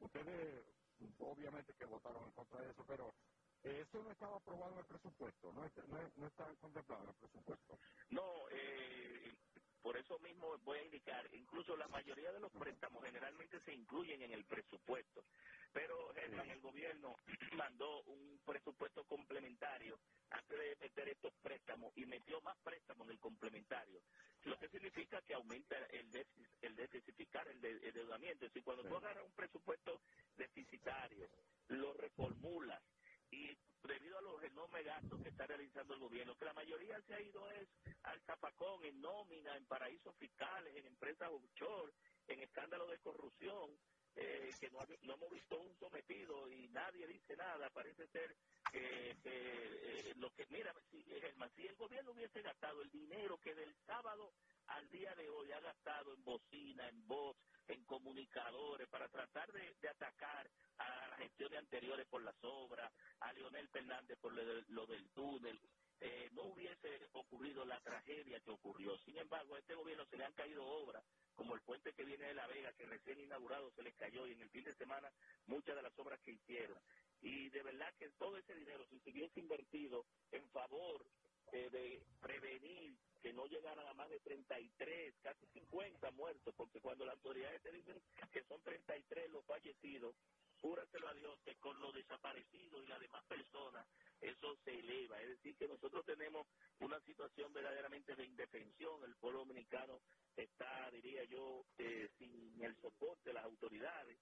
[0.00, 0.79] Ustedes
[1.20, 3.14] obviamente que votaron en contra de eso, pero
[3.62, 7.16] eh, eso no estaba aprobado en el presupuesto, no, no, no estaba contemplado en el
[7.16, 7.78] presupuesto.
[8.10, 9.34] No, eh,
[9.82, 14.22] por eso mismo voy a indicar, incluso la mayoría de los préstamos generalmente se incluyen
[14.22, 15.24] en el presupuesto,
[15.72, 17.16] pero Germán, el gobierno
[17.56, 19.98] mandó un presupuesto complementario
[20.30, 24.02] antes de meter estos préstamos y metió más préstamos en el complementario,
[24.44, 28.46] lo que significa que aumenta el déficit, el déficitificar el, endeudamiento.
[28.46, 30.00] Es decir, cuando tú agarras un presupuesto
[30.36, 31.28] deficitario,
[31.68, 32.82] lo reformulas
[33.30, 37.08] y debido a los enormes gastos que está realizando el gobierno, que la mayoría se
[37.20, 37.68] ha ido es
[38.02, 41.92] al zapacón, en nómina, en paraísos fiscales, en empresas offshore,
[42.28, 43.78] en escándalos de corrupción,
[44.16, 47.68] eh, que no, no, hemos visto un sometido y nadie dice nada.
[47.70, 48.34] Parece ser
[48.72, 53.74] que, eh, lo que, mira, si, si el gobierno hubiese gastado el dinero que del
[53.86, 54.32] sábado
[54.68, 57.36] al día de hoy ha gastado en bocina, en voz,
[57.68, 63.68] en comunicadores, para tratar de, atacar a las gestiones anteriores por las obras, a Leonel
[63.68, 65.60] Fernández por lo, del túnel,
[66.00, 68.98] eh, no hubiese ocurrido la tragedia que ocurrió.
[69.04, 71.04] Sin embargo, a este gobierno se le han caído obras,
[71.36, 74.32] como el puente que viene de La Vega, que recién inaugurado se les cayó, y
[74.32, 75.12] en el fin de semana
[75.46, 76.78] muchas de las obras que hicieron.
[77.22, 81.06] Y de verdad que todo ese dinero, si se hubiese invertido en favor
[81.52, 87.04] eh, de prevenir que no llegaran a más de 33, casi 50 muertos, porque cuando
[87.04, 88.02] las autoridades te dicen
[88.32, 90.16] que son 33 los fallecidos,
[90.60, 93.86] júraselo a Dios que con los desaparecidos y las demás personas
[94.20, 95.20] eso se eleva.
[95.22, 96.46] Es decir, que nosotros tenemos
[96.80, 99.02] una situación verdaderamente de indefensión.
[99.04, 100.00] El pueblo dominicano
[100.36, 104.18] está, diría yo, eh, sin el soporte de las autoridades.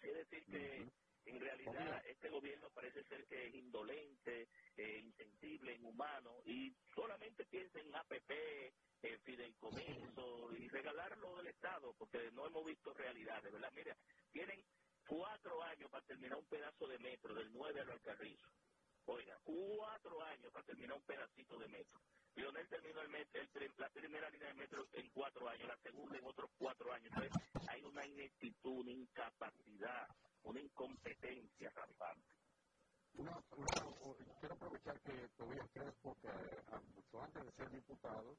[0.00, 0.88] Es decir, que
[1.24, 7.78] en realidad, este gobierno parece ser que es indolente, eh, insensible, inhumano, y solamente piensa
[7.78, 8.30] en APP,
[9.02, 13.72] en fideicomiso y regalarlo del Estado, porque no hemos visto realidades, ¿verdad?
[13.72, 13.96] Mira,
[14.32, 14.64] tienen
[15.06, 18.48] cuatro años para terminar un pedazo de metro del 9 al Alcarrizo.
[19.06, 22.00] Oiga, cuatro años para terminar un pedacito de metro.
[22.34, 23.42] Lionel terminó el metro,
[23.76, 27.12] la primera línea de metro en cuatro años, la segunda en otros cuatro años.
[27.14, 30.08] Entonces, hay una ineptitud, una incapacidad,
[30.44, 32.34] una incompetencia rampante.
[33.14, 33.42] Una,
[34.40, 36.80] quiero aprovechar que todavía crees porque ah,
[37.20, 38.38] antes de ser diputado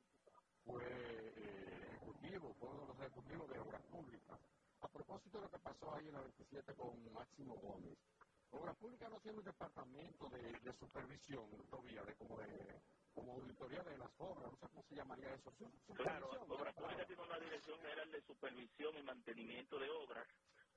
[0.66, 4.40] fue eh, ejecutivo, fue uno de los ejecutivos de obras públicas.
[4.84, 8.00] A propósito de lo que pasó ahí en la 27 con Máximo Gómez,
[8.52, 12.84] Obras Públicas no tiene un departamento de, de supervisión todavía, de como de
[13.14, 15.54] como auditoría de las obras, no sé cómo se llamaría eso.
[15.98, 20.28] Claro, Obras Públicas tiene una dirección general de supervisión y mantenimiento de obras.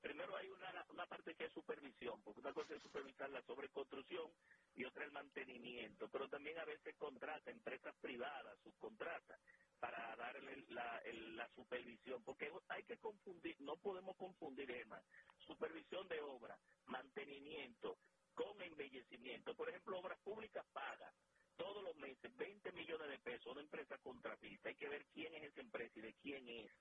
[0.01, 4.33] Primero hay una, una parte que es supervisión, porque una cosa es supervisar la sobreconstrucción
[4.75, 9.39] y otra el mantenimiento, pero también a veces contrata empresas privadas, subcontrata,
[9.79, 15.03] para darle la, la supervisión, porque hay que confundir, no podemos confundir, Emma,
[15.47, 17.99] supervisión de obra, mantenimiento
[18.33, 19.55] con embellecimiento.
[19.55, 21.13] Por ejemplo, Obras Públicas paga
[21.57, 24.69] todos los meses 20 millones de pesos una empresa contratista.
[24.69, 26.71] Hay que ver quién es esa empresa y de quién es.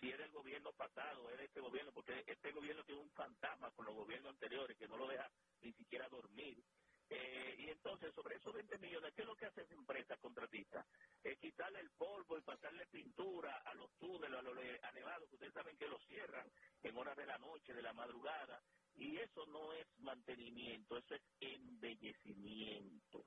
[0.00, 3.72] Si es del gobierno pasado, es de este gobierno, porque este gobierno tiene un fantasma
[3.72, 5.32] con los gobiernos anteriores que no lo deja
[5.62, 6.64] ni siquiera dormir.
[7.14, 10.86] Eh, y entonces, sobre esos 20 millones, ¿qué es lo que hace esa empresa contratista?
[11.22, 15.52] Es quitarle el polvo y pasarle pintura a los túneles, a los anevados, que ustedes
[15.52, 16.50] saben que los cierran
[16.82, 18.62] en horas de la noche, de la madrugada,
[18.94, 23.26] y eso no es mantenimiento, eso es embellecimiento.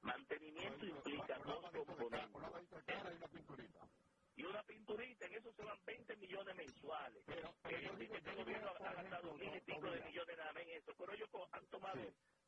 [0.00, 2.84] Mantenimiento implica dos componentes.
[4.36, 7.24] Y una pinturita, en eso se van 20 millones mensuales.
[7.26, 10.62] Pero, ellos dicen que el gobierno ha gastado mil y pico de millones nada más
[10.62, 12.00] en eso, pero ellos han tomado,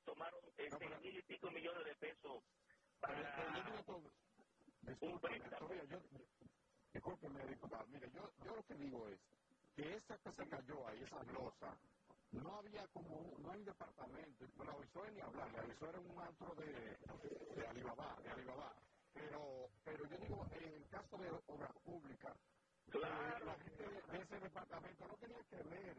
[0.05, 2.43] tomaron ese mil y pico millones de pesos
[3.01, 3.19] para
[5.01, 5.81] un préstamo.
[6.93, 7.87] Discúlpeme, diputado.
[7.89, 9.21] Mire, yo, yo lo que digo es
[9.75, 11.79] que esa que se cayó ahí, esa losa,
[12.33, 16.01] no había como, no hay un departamento, pero la avisó ni hablar, la avisó era
[16.01, 16.99] un antro de,
[17.55, 18.75] de Alibaba, de Alibaba.
[19.13, 22.37] Pero, pero yo digo, en el caso de obras públicas,
[22.91, 23.45] claro.
[23.45, 25.97] la gente de ese departamento no tenía que ver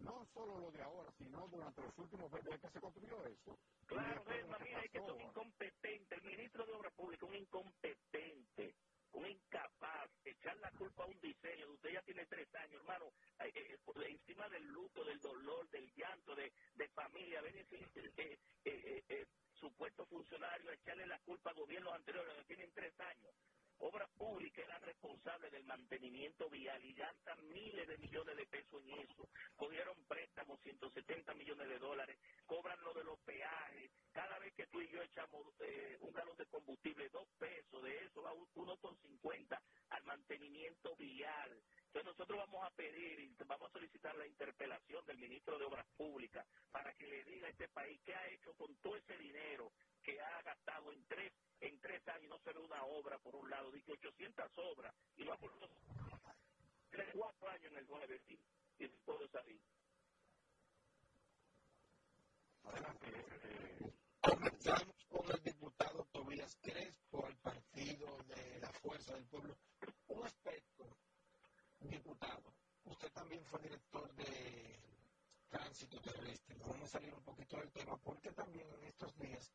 [0.00, 3.58] no solo lo de ahora, sino durante los últimos desde que se construyó eso.
[3.86, 6.18] Claro, mira, es que son incompetentes.
[6.18, 8.74] El ministro de Obras Públicas, un incompetente
[9.12, 13.06] un incapaz, echar la culpa a un diseño, usted ya tiene tres años, hermano,
[13.40, 13.78] eh, eh,
[14.08, 17.76] encima del luto, del dolor, del llanto, de, de familia, ven ese
[18.16, 23.34] eh, eh, eh, supuesto funcionario, echarle la culpa a gobiernos anteriores que tienen tres años.
[23.80, 28.90] Obra Pública era responsable del mantenimiento vial y gastan miles de millones de pesos en
[29.00, 29.26] eso.
[29.56, 33.90] Cogieron préstamos, 170 millones de dólares, cobran lo de los peajes.
[34.12, 38.04] Cada vez que tú y yo echamos eh, un galón de combustible, dos pesos, de
[38.04, 41.62] eso va uno con cincuenta al mantenimiento vial.
[41.86, 45.86] Entonces nosotros vamos a pedir y vamos a solicitar la interpelación del ministro de Obras
[45.96, 49.72] Públicas para que le diga a este país qué ha hecho con todo ese dinero
[50.02, 53.48] que ha gastado en tres en tres años no se ve una obra por un
[53.50, 55.70] lado, dice 800 obras, y va por dos,
[56.90, 58.20] tres, cuatro años en el 9
[58.78, 59.60] y puedo salir.
[64.22, 69.56] Comenzamos con el diputado Tobías Crespo, el partido de la Fuerza del Pueblo.
[70.08, 70.96] Un aspecto,
[71.80, 72.54] diputado,
[72.84, 74.78] usted también fue director de
[75.48, 76.56] tránsito terrestre.
[76.60, 79.52] Vamos a salir un poquito del tema, porque también en estos días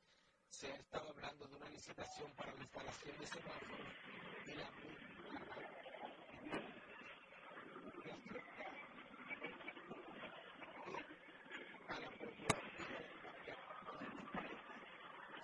[0.49, 3.87] se ha estado hablando de una licitación para la instalación de semáforos
[4.47, 4.69] y la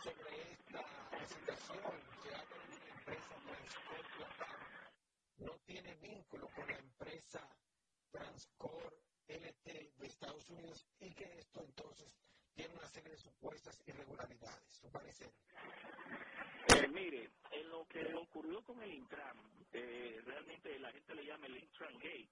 [0.03, 0.81] sobre esta
[1.21, 1.79] licitación
[2.21, 4.27] se habla de una empresa Transcor
[5.37, 7.47] no tiene vínculo con la empresa
[8.31, 8.93] Transcor
[9.27, 12.07] LT de Estados Unidos y que esto entonces
[12.53, 14.73] tiene una serie de supuestas irregularidades.
[14.73, 15.29] ¿Su parecer?
[16.69, 19.37] Eh, mire, en lo que ocurrió con el Intran,
[19.73, 22.29] eh, realmente la gente le llama el Intran Gate.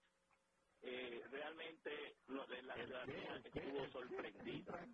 [0.84, 4.88] Eh, realmente lo de la ciudadanía estuvo sorprendida.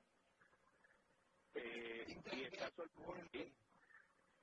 [1.54, 3.52] Eh, y está, sorprendida,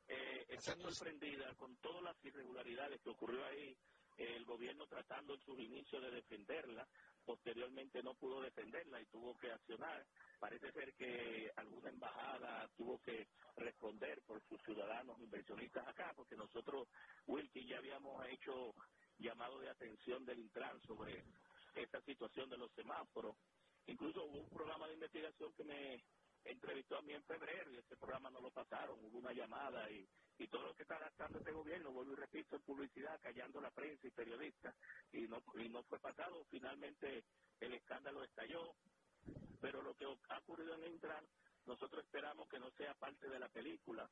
[0.07, 3.77] eh, está sorprendida con todas las irregularidades que ocurrió ahí
[4.17, 6.89] el gobierno tratando en sus inicios de defenderla,
[7.25, 10.07] posteriormente no pudo defenderla y tuvo que accionar.
[10.41, 16.89] Parece ser que alguna embajada tuvo que responder por sus ciudadanos inversionistas acá, porque nosotros,
[17.27, 18.75] Wilkie, ya habíamos hecho
[19.19, 21.25] llamado de atención del Intran sobre
[21.75, 23.37] esta situación de los semáforos.
[23.87, 26.05] Incluso hubo un programa de investigación que me
[26.45, 30.09] entrevistó a mí en febrero y ese programa no lo pasaron, hubo una llamada y,
[30.39, 33.73] y todo lo que está gastando este gobierno, vuelvo y repito, en publicidad, callando la
[33.73, 34.77] prensa y periodistas,
[35.13, 37.27] y no, y no fue pasado, finalmente
[37.61, 38.77] el escándalo estalló,
[39.61, 41.29] pero lo que ha ocurrido en Intran
[41.67, 44.11] nosotros esperamos que no sea parte de la película,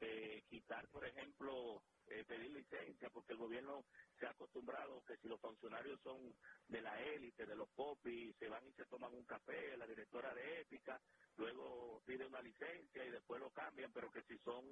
[0.00, 3.84] de quitar, por ejemplo, eh, pedir licencia, porque el gobierno
[4.18, 6.34] se ha acostumbrado que si los funcionarios son
[6.68, 10.34] de la élite, de los popis, se van y se toman un café, la directora
[10.34, 11.00] de ética,
[11.36, 14.64] luego pide una licencia y después lo cambian, pero que si son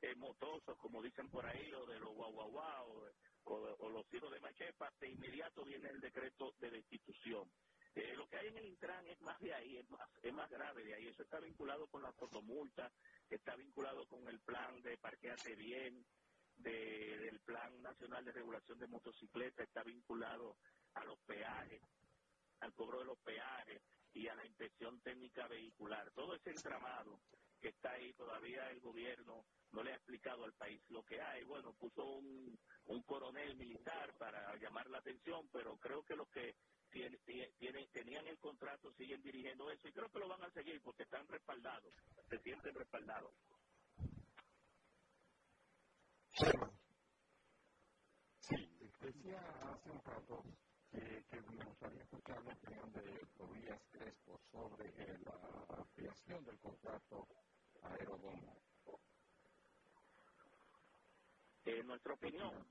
[0.00, 3.12] eh, motosos, como dicen por ahí, o de los guau guau guau,
[3.44, 7.50] o, los hijos de Machepa, de inmediato viene el decreto de destitución.
[7.94, 10.50] Eh, lo que hay en el Intran es más de ahí, es más, es más
[10.50, 11.06] grave de ahí.
[11.06, 12.90] Eso está vinculado con la fotomulta,
[13.30, 16.04] está vinculado con el plan de parquearse bien,
[16.56, 20.56] del Plan Nacional de Regulación de Motocicletas, está vinculado
[20.94, 21.82] a los peajes,
[22.60, 26.10] al cobro de los peajes y a la inspección técnica vehicular.
[26.12, 27.20] Todo ese entramado
[27.60, 31.42] que está ahí, todavía el gobierno no le ha explicado al país lo que hay.
[31.44, 36.54] Bueno, puso un, un coronel militar para llamar la atención, pero creo que los que
[36.94, 37.18] tiene,
[37.58, 41.02] tiene, tenían el contrato siguen dirigiendo eso y creo que lo van a seguir porque
[41.02, 41.92] están respaldados,
[42.30, 43.34] se sienten respaldados.
[48.40, 49.40] Sí, decía
[49.72, 50.42] hace un rato
[50.90, 57.26] que, que me gustaría escuchar la opinión de Tobías Crespo sobre la ampliación del contrato
[57.82, 58.62] aerodomo.
[61.64, 62.66] Eh, nuestra opinión.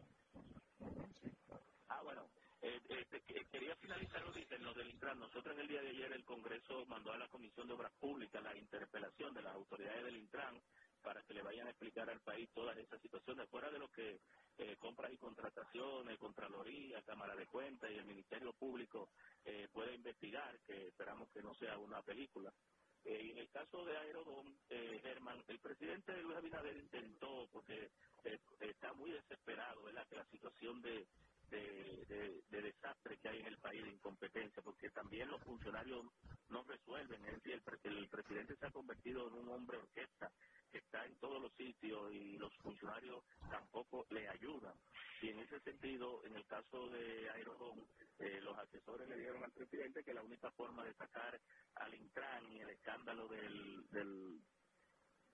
[1.89, 2.29] Ah, bueno,
[2.63, 5.19] eh, eh, quería finalizar en lo del Intran.
[5.19, 8.43] Nosotros en el día de ayer el Congreso mandó a la Comisión de Obras Públicas
[8.43, 10.63] la interpelación de las autoridades del Intran
[11.03, 14.21] para que le vayan a explicar al país todas esas situaciones, fuera de lo que
[14.57, 19.11] eh, compras y contrataciones, Contraloría, Cámara de Cuentas y el Ministerio Público
[19.45, 22.53] eh, puede investigar, que esperamos que no sea una película.
[23.05, 27.91] Eh, en el caso de Aerodón, eh, Germán, el presidente Luis Abinader intentó, porque
[28.25, 31.07] eh, está muy desesperado, ¿verdad?, que la situación de,
[31.49, 36.05] de, desastre que hay en el país, de incompetencia, porque también los funcionarios
[36.49, 37.25] no resuelven.
[37.25, 40.31] Es decir, el, el presidente se ha convertido en un hombre orquesta
[40.71, 44.73] que está en todos los sitios y los funcionarios tampoco le ayudan.
[45.21, 47.87] Y en ese sentido, en el caso de Aerodón,
[48.19, 51.39] eh, los asesores le dijeron al presidente que la única forma de sacar
[51.75, 54.41] al Intran y el escándalo del, del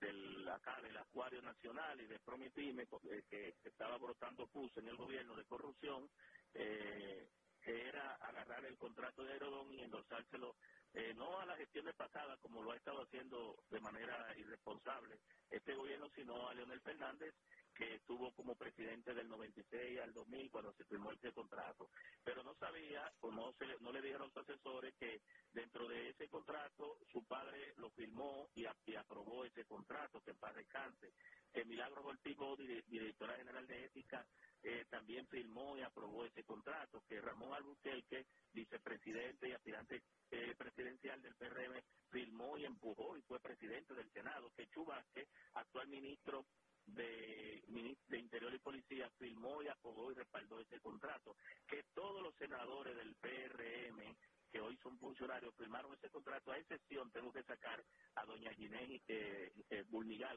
[0.00, 4.96] del acá del Acuario Nacional y de Promitime eh, que estaba brotando pus en el
[4.96, 6.10] gobierno de corrupción
[6.54, 7.30] eh,
[7.62, 10.56] que era agarrar el contrato de Aerodón y endorsárselo
[10.94, 15.20] eh, no a las gestiones pasadas como lo ha estado haciendo de manera irresponsable
[15.50, 17.34] este gobierno, sino a Leonel Fernández,
[17.74, 21.90] que estuvo como presidente del 96 al 2000 cuando se firmó este contrato.
[22.24, 25.22] Pero no sabía o no, se, no le dijeron a los asesores que
[25.52, 28.64] dentro de ese contrato su padre lo firmó y,
[28.96, 31.14] aprobó ese contrato, que para descanse.
[31.52, 34.26] Que Milagro Voltivo, directora general de ética,
[34.62, 41.20] eh, también firmó y aprobó ese contrato, que Ramón Albuquerque, vicepresidente y aspirante eh, presidencial
[41.22, 46.46] del PRM, firmó y empujó y fue presidente del Senado, que Chubasque, actual ministro
[46.94, 47.62] de,
[48.08, 51.36] de Interior y Policía, firmó y aprobó y respaldó ese contrato,
[51.66, 54.16] que todos los senadores del PRM
[54.50, 57.84] que hoy son funcionarios firmaron ese contrato, a excepción tengo que sacar
[58.16, 59.84] a doña Ginés eh, eh,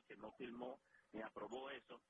[0.08, 0.80] que no firmó
[1.12, 2.02] ni aprobó eso,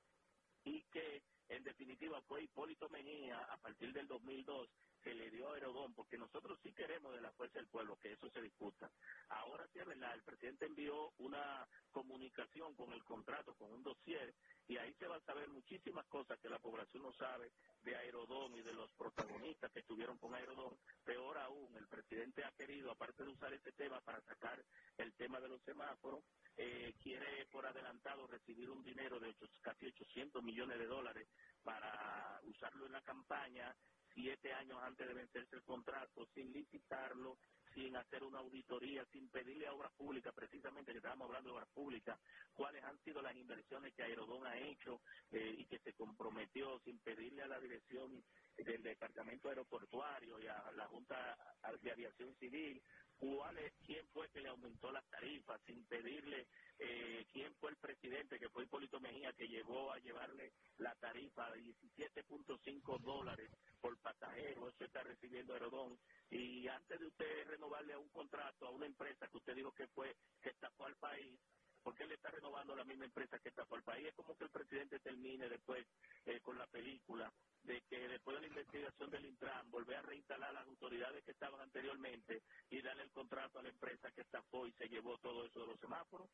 [0.66, 4.70] y que en definitiva fue Hipólito Mejía a partir del 2002
[5.04, 8.14] que le dio a Aerodón, porque nosotros sí queremos de la fuerza del pueblo que
[8.14, 8.92] eso se discuta.
[9.30, 14.36] Ahora sí es verdad, el presidente envió una comunicación con el contrato, con un dossier,
[14.68, 18.56] y ahí se va a saber muchísimas cosas que la población no sabe de Aerodón
[18.56, 20.80] y de los protagonistas que estuvieron con Aerodón.
[21.04, 24.66] Peor aún, el presidente ha querido, aparte de usar este tema para sacar
[24.98, 26.26] el tema de los semáforos,
[26.58, 31.30] eh, quiere por adelantado recibir un dinero de casi 800 millones de dólares
[31.64, 33.76] para usarlo en la campaña
[34.14, 37.40] siete años antes de vencerse el contrato, sin licitarlo,
[37.74, 41.70] sin hacer una auditoría, sin pedirle a obras públicas, precisamente que estábamos hablando de obras
[41.70, 42.20] públicas,
[42.54, 47.00] cuáles han sido las inversiones que Aerodón ha hecho eh, y que se comprometió, sin
[47.00, 48.24] pedirle a la dirección
[48.58, 51.38] del Departamento Aeroportuario y a la Junta
[51.82, 52.82] de Aviación Civil,
[53.24, 56.48] cuál quién fue que le aumentó las tarifas, sin pedirle
[56.80, 61.52] eh, quién fue el presidente, que fue Hipólito Mejía, que llegó a llevarle la tarifa
[61.52, 63.52] de 17.5 dólares
[63.82, 68.72] por pasajero, eso está recibiendo Aerodón, y antes de usted renovarle a un contrato a
[68.72, 71.40] una empresa que usted dijo que fue, que estafó al país,
[71.84, 74.08] ¿por qué le está renovando la misma empresa que estafó al país?
[74.08, 75.86] Es como que el presidente termine después
[76.26, 77.32] eh, con la película
[77.64, 81.62] de que después de la investigación del Intran volver a reinstalar las autoridades que estaban
[81.62, 85.62] anteriormente y darle el contrato a la empresa que estafó y se llevó todo eso
[85.62, 86.30] de los semáforos.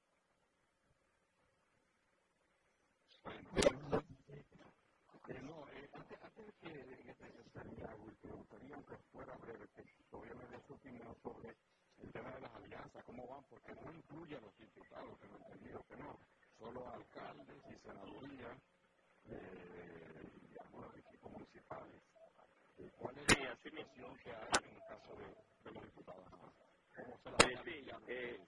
[3.25, 3.69] Eh,
[12.03, 15.37] el tema de las alianzas, cómo van, porque no incluye a los diputados, que no
[15.37, 16.19] entendido que no,
[16.57, 18.57] solo alcaldes y senadurías
[19.25, 22.01] eh, y algunos equipos municipales.
[22.97, 26.25] ¿Cuál es sí, la situación que hay en el caso de, los diputados?
[26.95, 28.39] ¿Cómo se la van sí, eh,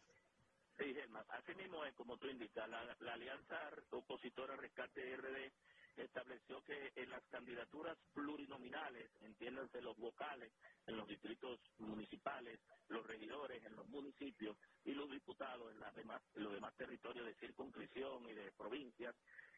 [0.78, 5.52] sí, Gemma, así mismo es como tú indicas, la, la alianza opositora Rescate RD
[5.98, 10.52] estableció que en las candidaturas plurinominales, entiéndanse los vocales,
[10.88, 16.22] en los distritos municipales, los regidores en los municipios y los diputados en, las demás,
[16.36, 19.16] los demás territorios de circunscripción y de provincias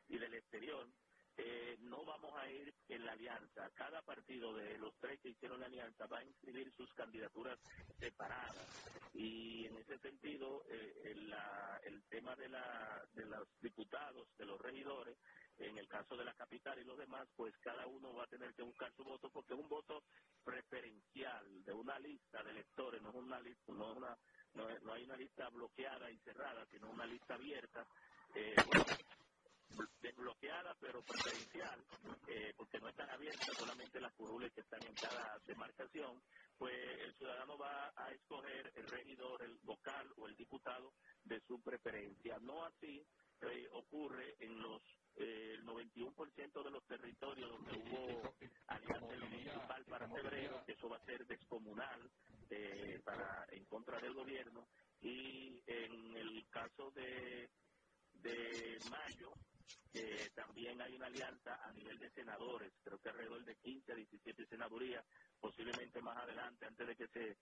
[0.08, 0.88] y del exterior,
[1.36, 3.70] eh, no vamos a ir en la alianza.
[3.74, 7.58] Cada partido de los tres que hicieron la alianza va a inscribir sus candidaturas
[7.98, 9.10] separadas.
[9.14, 14.46] Y en ese sentido, eh, el, la, el tema de, la, de los diputados, de
[14.46, 15.18] los regidores,
[15.58, 18.54] en el caso de la capital y los demás, pues cada uno va a tener
[18.54, 20.04] que buscar su voto porque es un voto
[20.44, 24.18] preferencial de una lista de electores, no es una lista, no, es una,
[24.54, 27.88] no, hay una lista bloqueada y cerrada, sino una lista abierta.
[28.36, 28.56] Eh,
[30.02, 31.84] desbloqueada pero preferencial,
[32.28, 36.22] eh, porque no están abiertas solamente las curules que están en cada demarcación,
[36.58, 40.94] pues el ciudadano va a escoger el regidor, el vocal o el diputado
[41.24, 42.38] de su preferencia.
[42.40, 43.06] No así
[43.42, 44.82] eh, ocurre en los
[45.16, 48.36] eh, el 91% de los territorios donde hubo
[48.68, 52.10] alianza en lo municipal para febrero, que eso va a ser descomunal
[52.50, 54.68] eh, para en contra del gobierno,
[55.02, 57.50] y en el caso de
[58.24, 59.34] de mayo
[59.94, 63.96] eh, también hay una alianza a nivel de senadores, creo que alrededor de 15 a
[63.96, 65.06] 17 senadurías,
[65.40, 67.38] posiblemente más adelante, antes de que se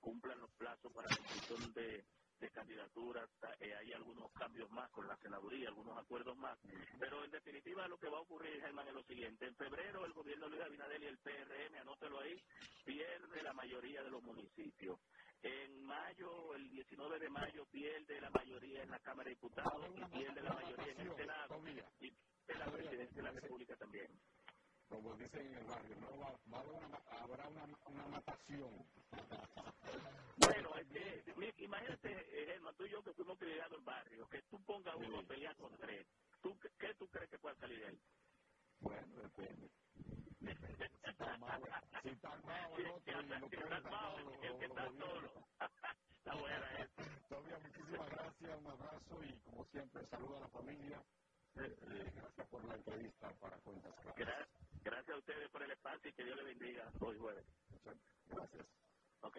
[0.00, 2.04] cumplan los plazos para la inscripción de,
[2.44, 3.30] de candidaturas,
[3.60, 6.58] eh, hay algunos cambios más con la senaduría, algunos acuerdos más.
[6.98, 9.46] Pero en definitiva lo que va a ocurrir, Germán, es lo siguiente.
[9.46, 12.38] En febrero el gobierno de Luis Abinader y el PRM, anótelo ahí,
[12.84, 15.00] pierde la mayoría de los municipios.
[15.40, 20.04] En mayo, el 19 de mayo, pierde la mayoría en la Cámara de Diputados y
[20.18, 21.62] pierde la mayoría en el Senado
[22.00, 24.08] y pierde la presidencia de la República también.
[24.94, 28.90] Como dicen en el barrio, no va, va a una, habrá una, una matación.
[30.36, 30.88] Bueno, es
[31.58, 35.24] imagínate, Germán, tú y yo que fuimos criados en barrio, que tú pongas uno a
[35.24, 36.08] pelear con tres.
[36.42, 38.02] ¿Tú, qué- ¿Qué tú crees que pueda salir de ahí?
[38.80, 39.72] Bueno, depende.
[41.02, 41.64] Si está armado,
[42.02, 45.48] si está el otro y lo puede sacar, el que está solo.
[46.18, 47.10] Está buena esa.
[47.28, 51.06] Todavía muchísimas gracias, un abrazo y como siempre saludo a la familia.
[51.54, 51.76] Eh,
[52.14, 54.16] gracias por la entrevista para Cuentas Claras.
[54.16, 54.48] Gra-
[54.84, 57.44] Gracias a ustedes por el espacio y que Dios les bendiga hoy jueves.
[58.28, 58.66] Gracias.
[59.22, 59.38] Ok.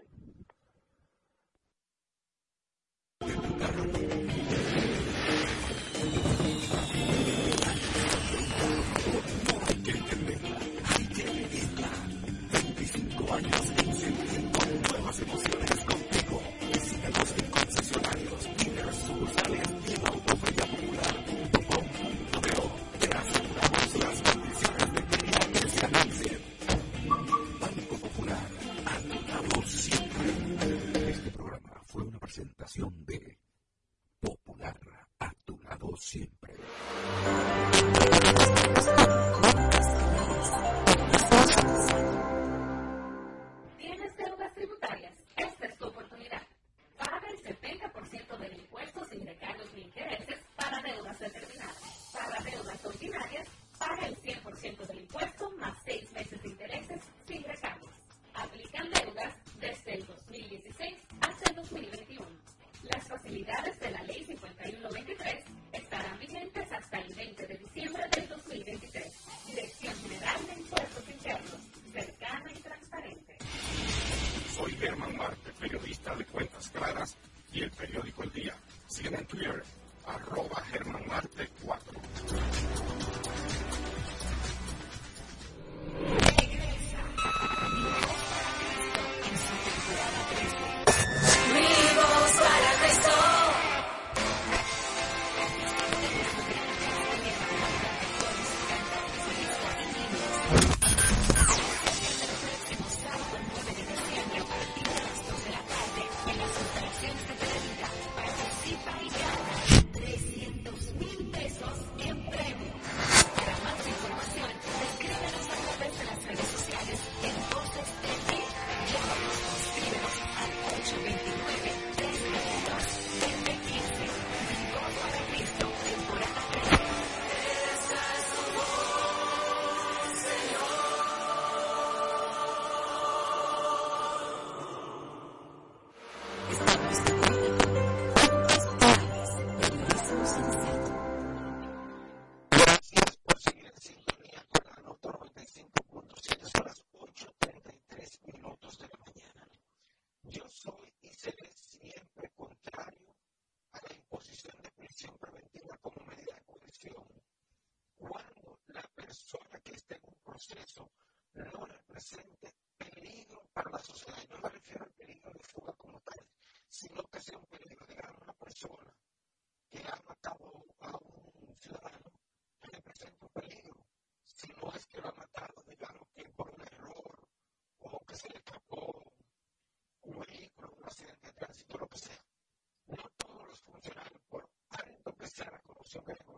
[186.09, 186.34] Okay.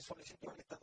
[0.00, 0.79] solicitudes que están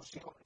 [0.00, 0.20] we'll see.
[0.24, 0.39] what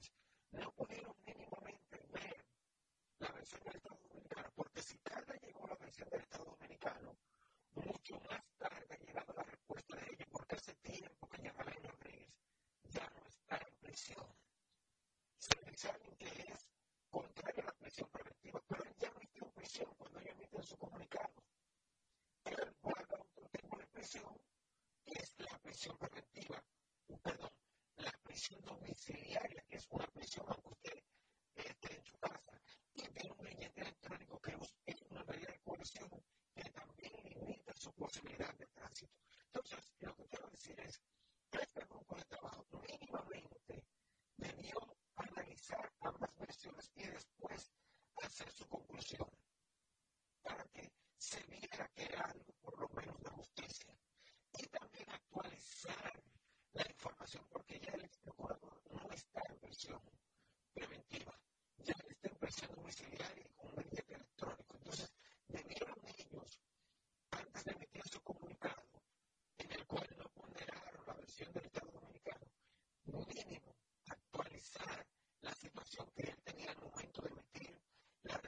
[28.45, 30.53] prisión domiciliaria, que es una prisión a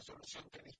[0.08, 0.77] resolución que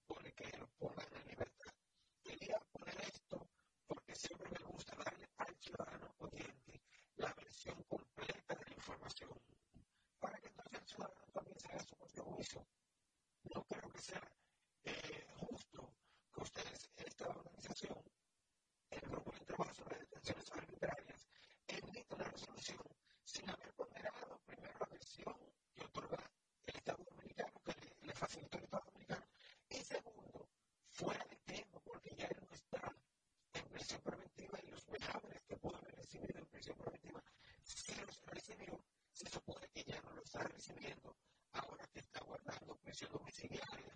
[39.12, 41.18] se supone que ya no lo está recibiendo
[41.54, 43.87] ahora que está guardando prisión domiciliaria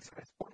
[0.00, 0.49] it's, it's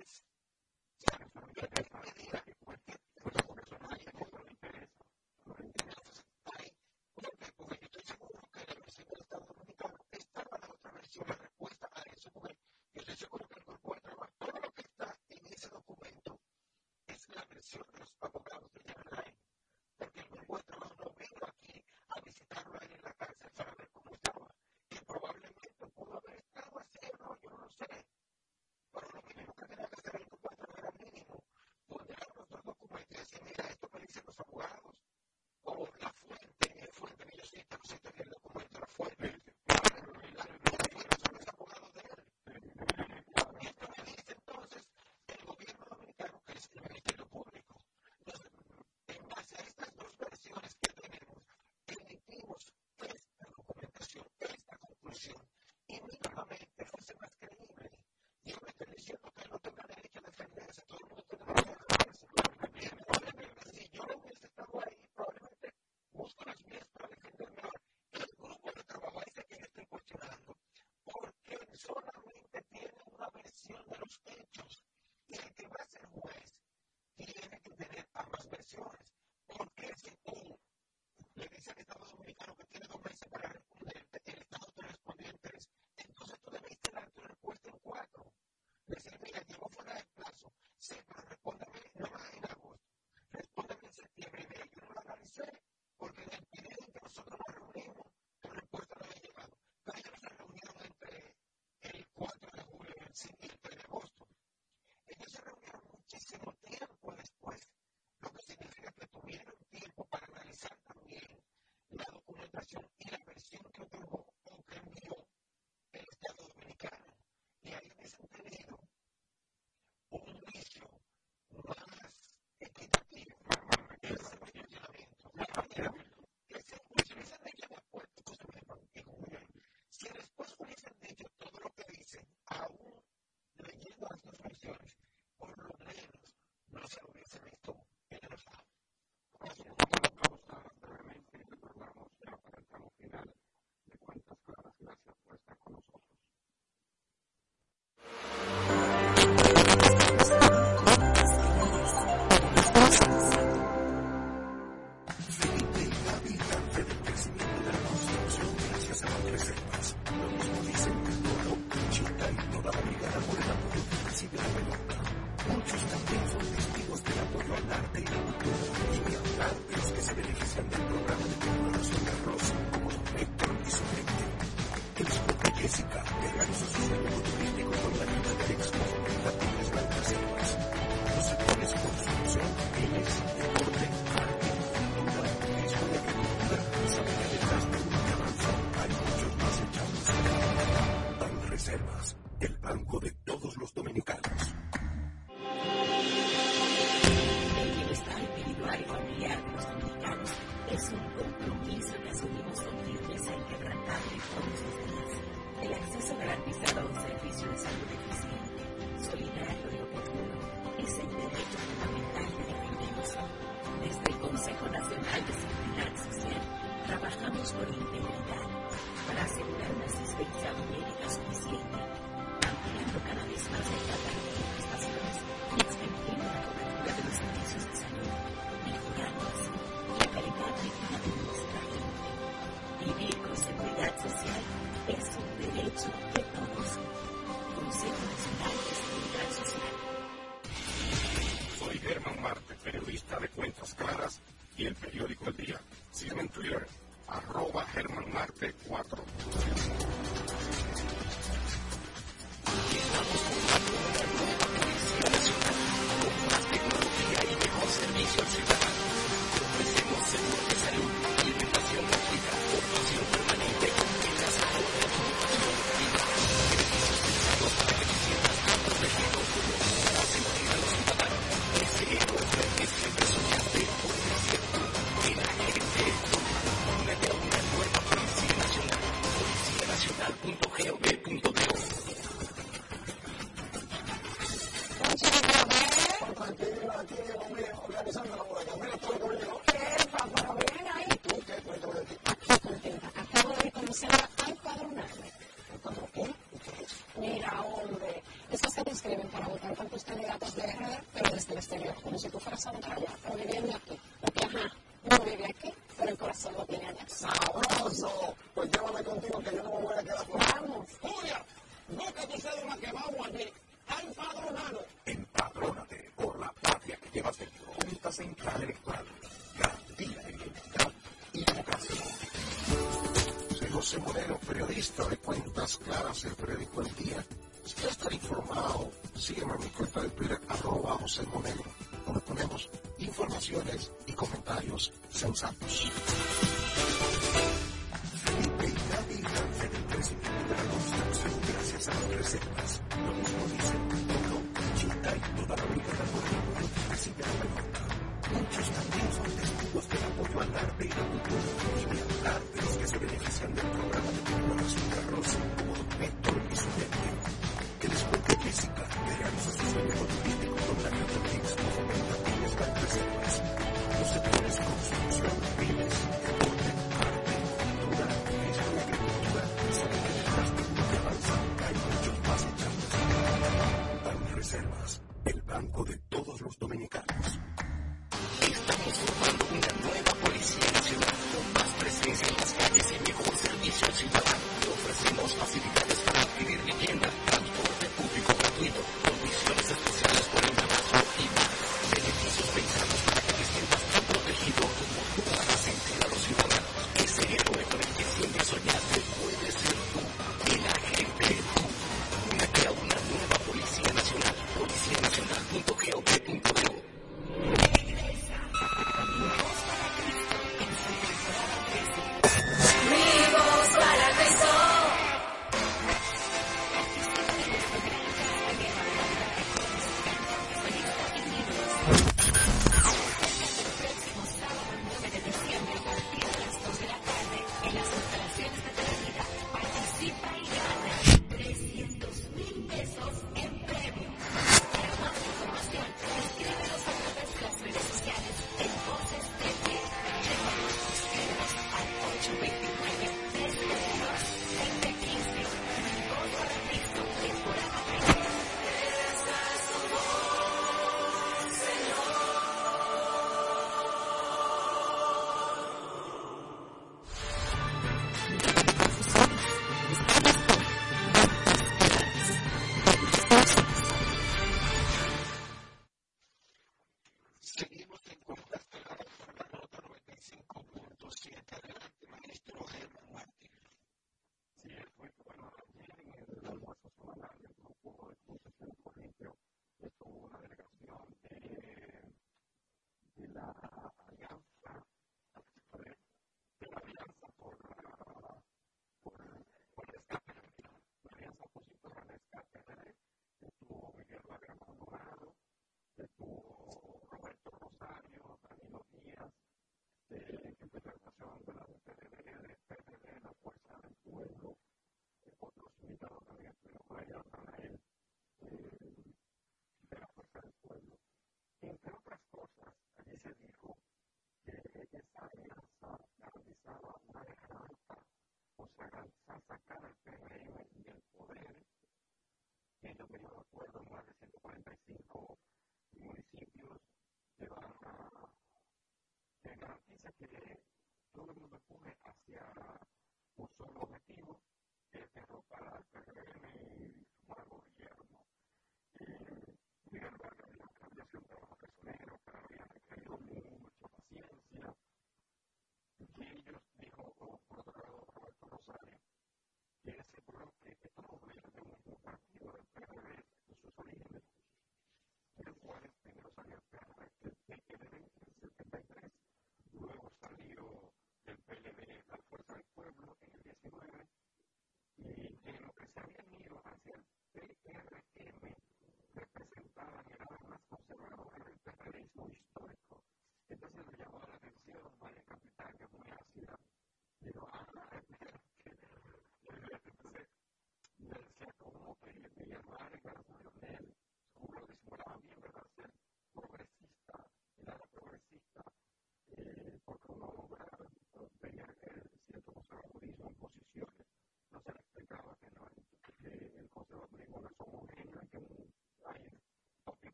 [83.19, 83.56] said,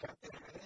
[0.00, 0.59] Captain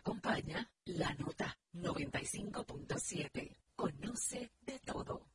[0.00, 3.56] acompaña la nota 95.7.
[3.76, 5.26] Conoce de todo.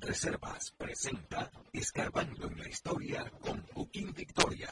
[0.00, 4.70] Reservas presenta Escarbando en la Historia con Joaquín Victoria.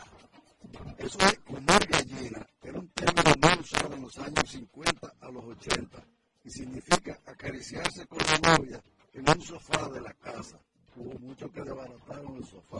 [0.98, 5.44] Eso es comer gallina, era un término muy usado en los años 50 a los
[5.44, 6.04] 80
[6.44, 8.82] y significa acariciarse con la novia
[9.12, 10.58] en un sofá de la casa.
[10.96, 12.76] Hubo muchos que desbarataron el sofá.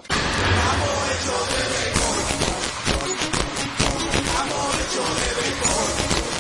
[4.37, 6.34] Amor hecho de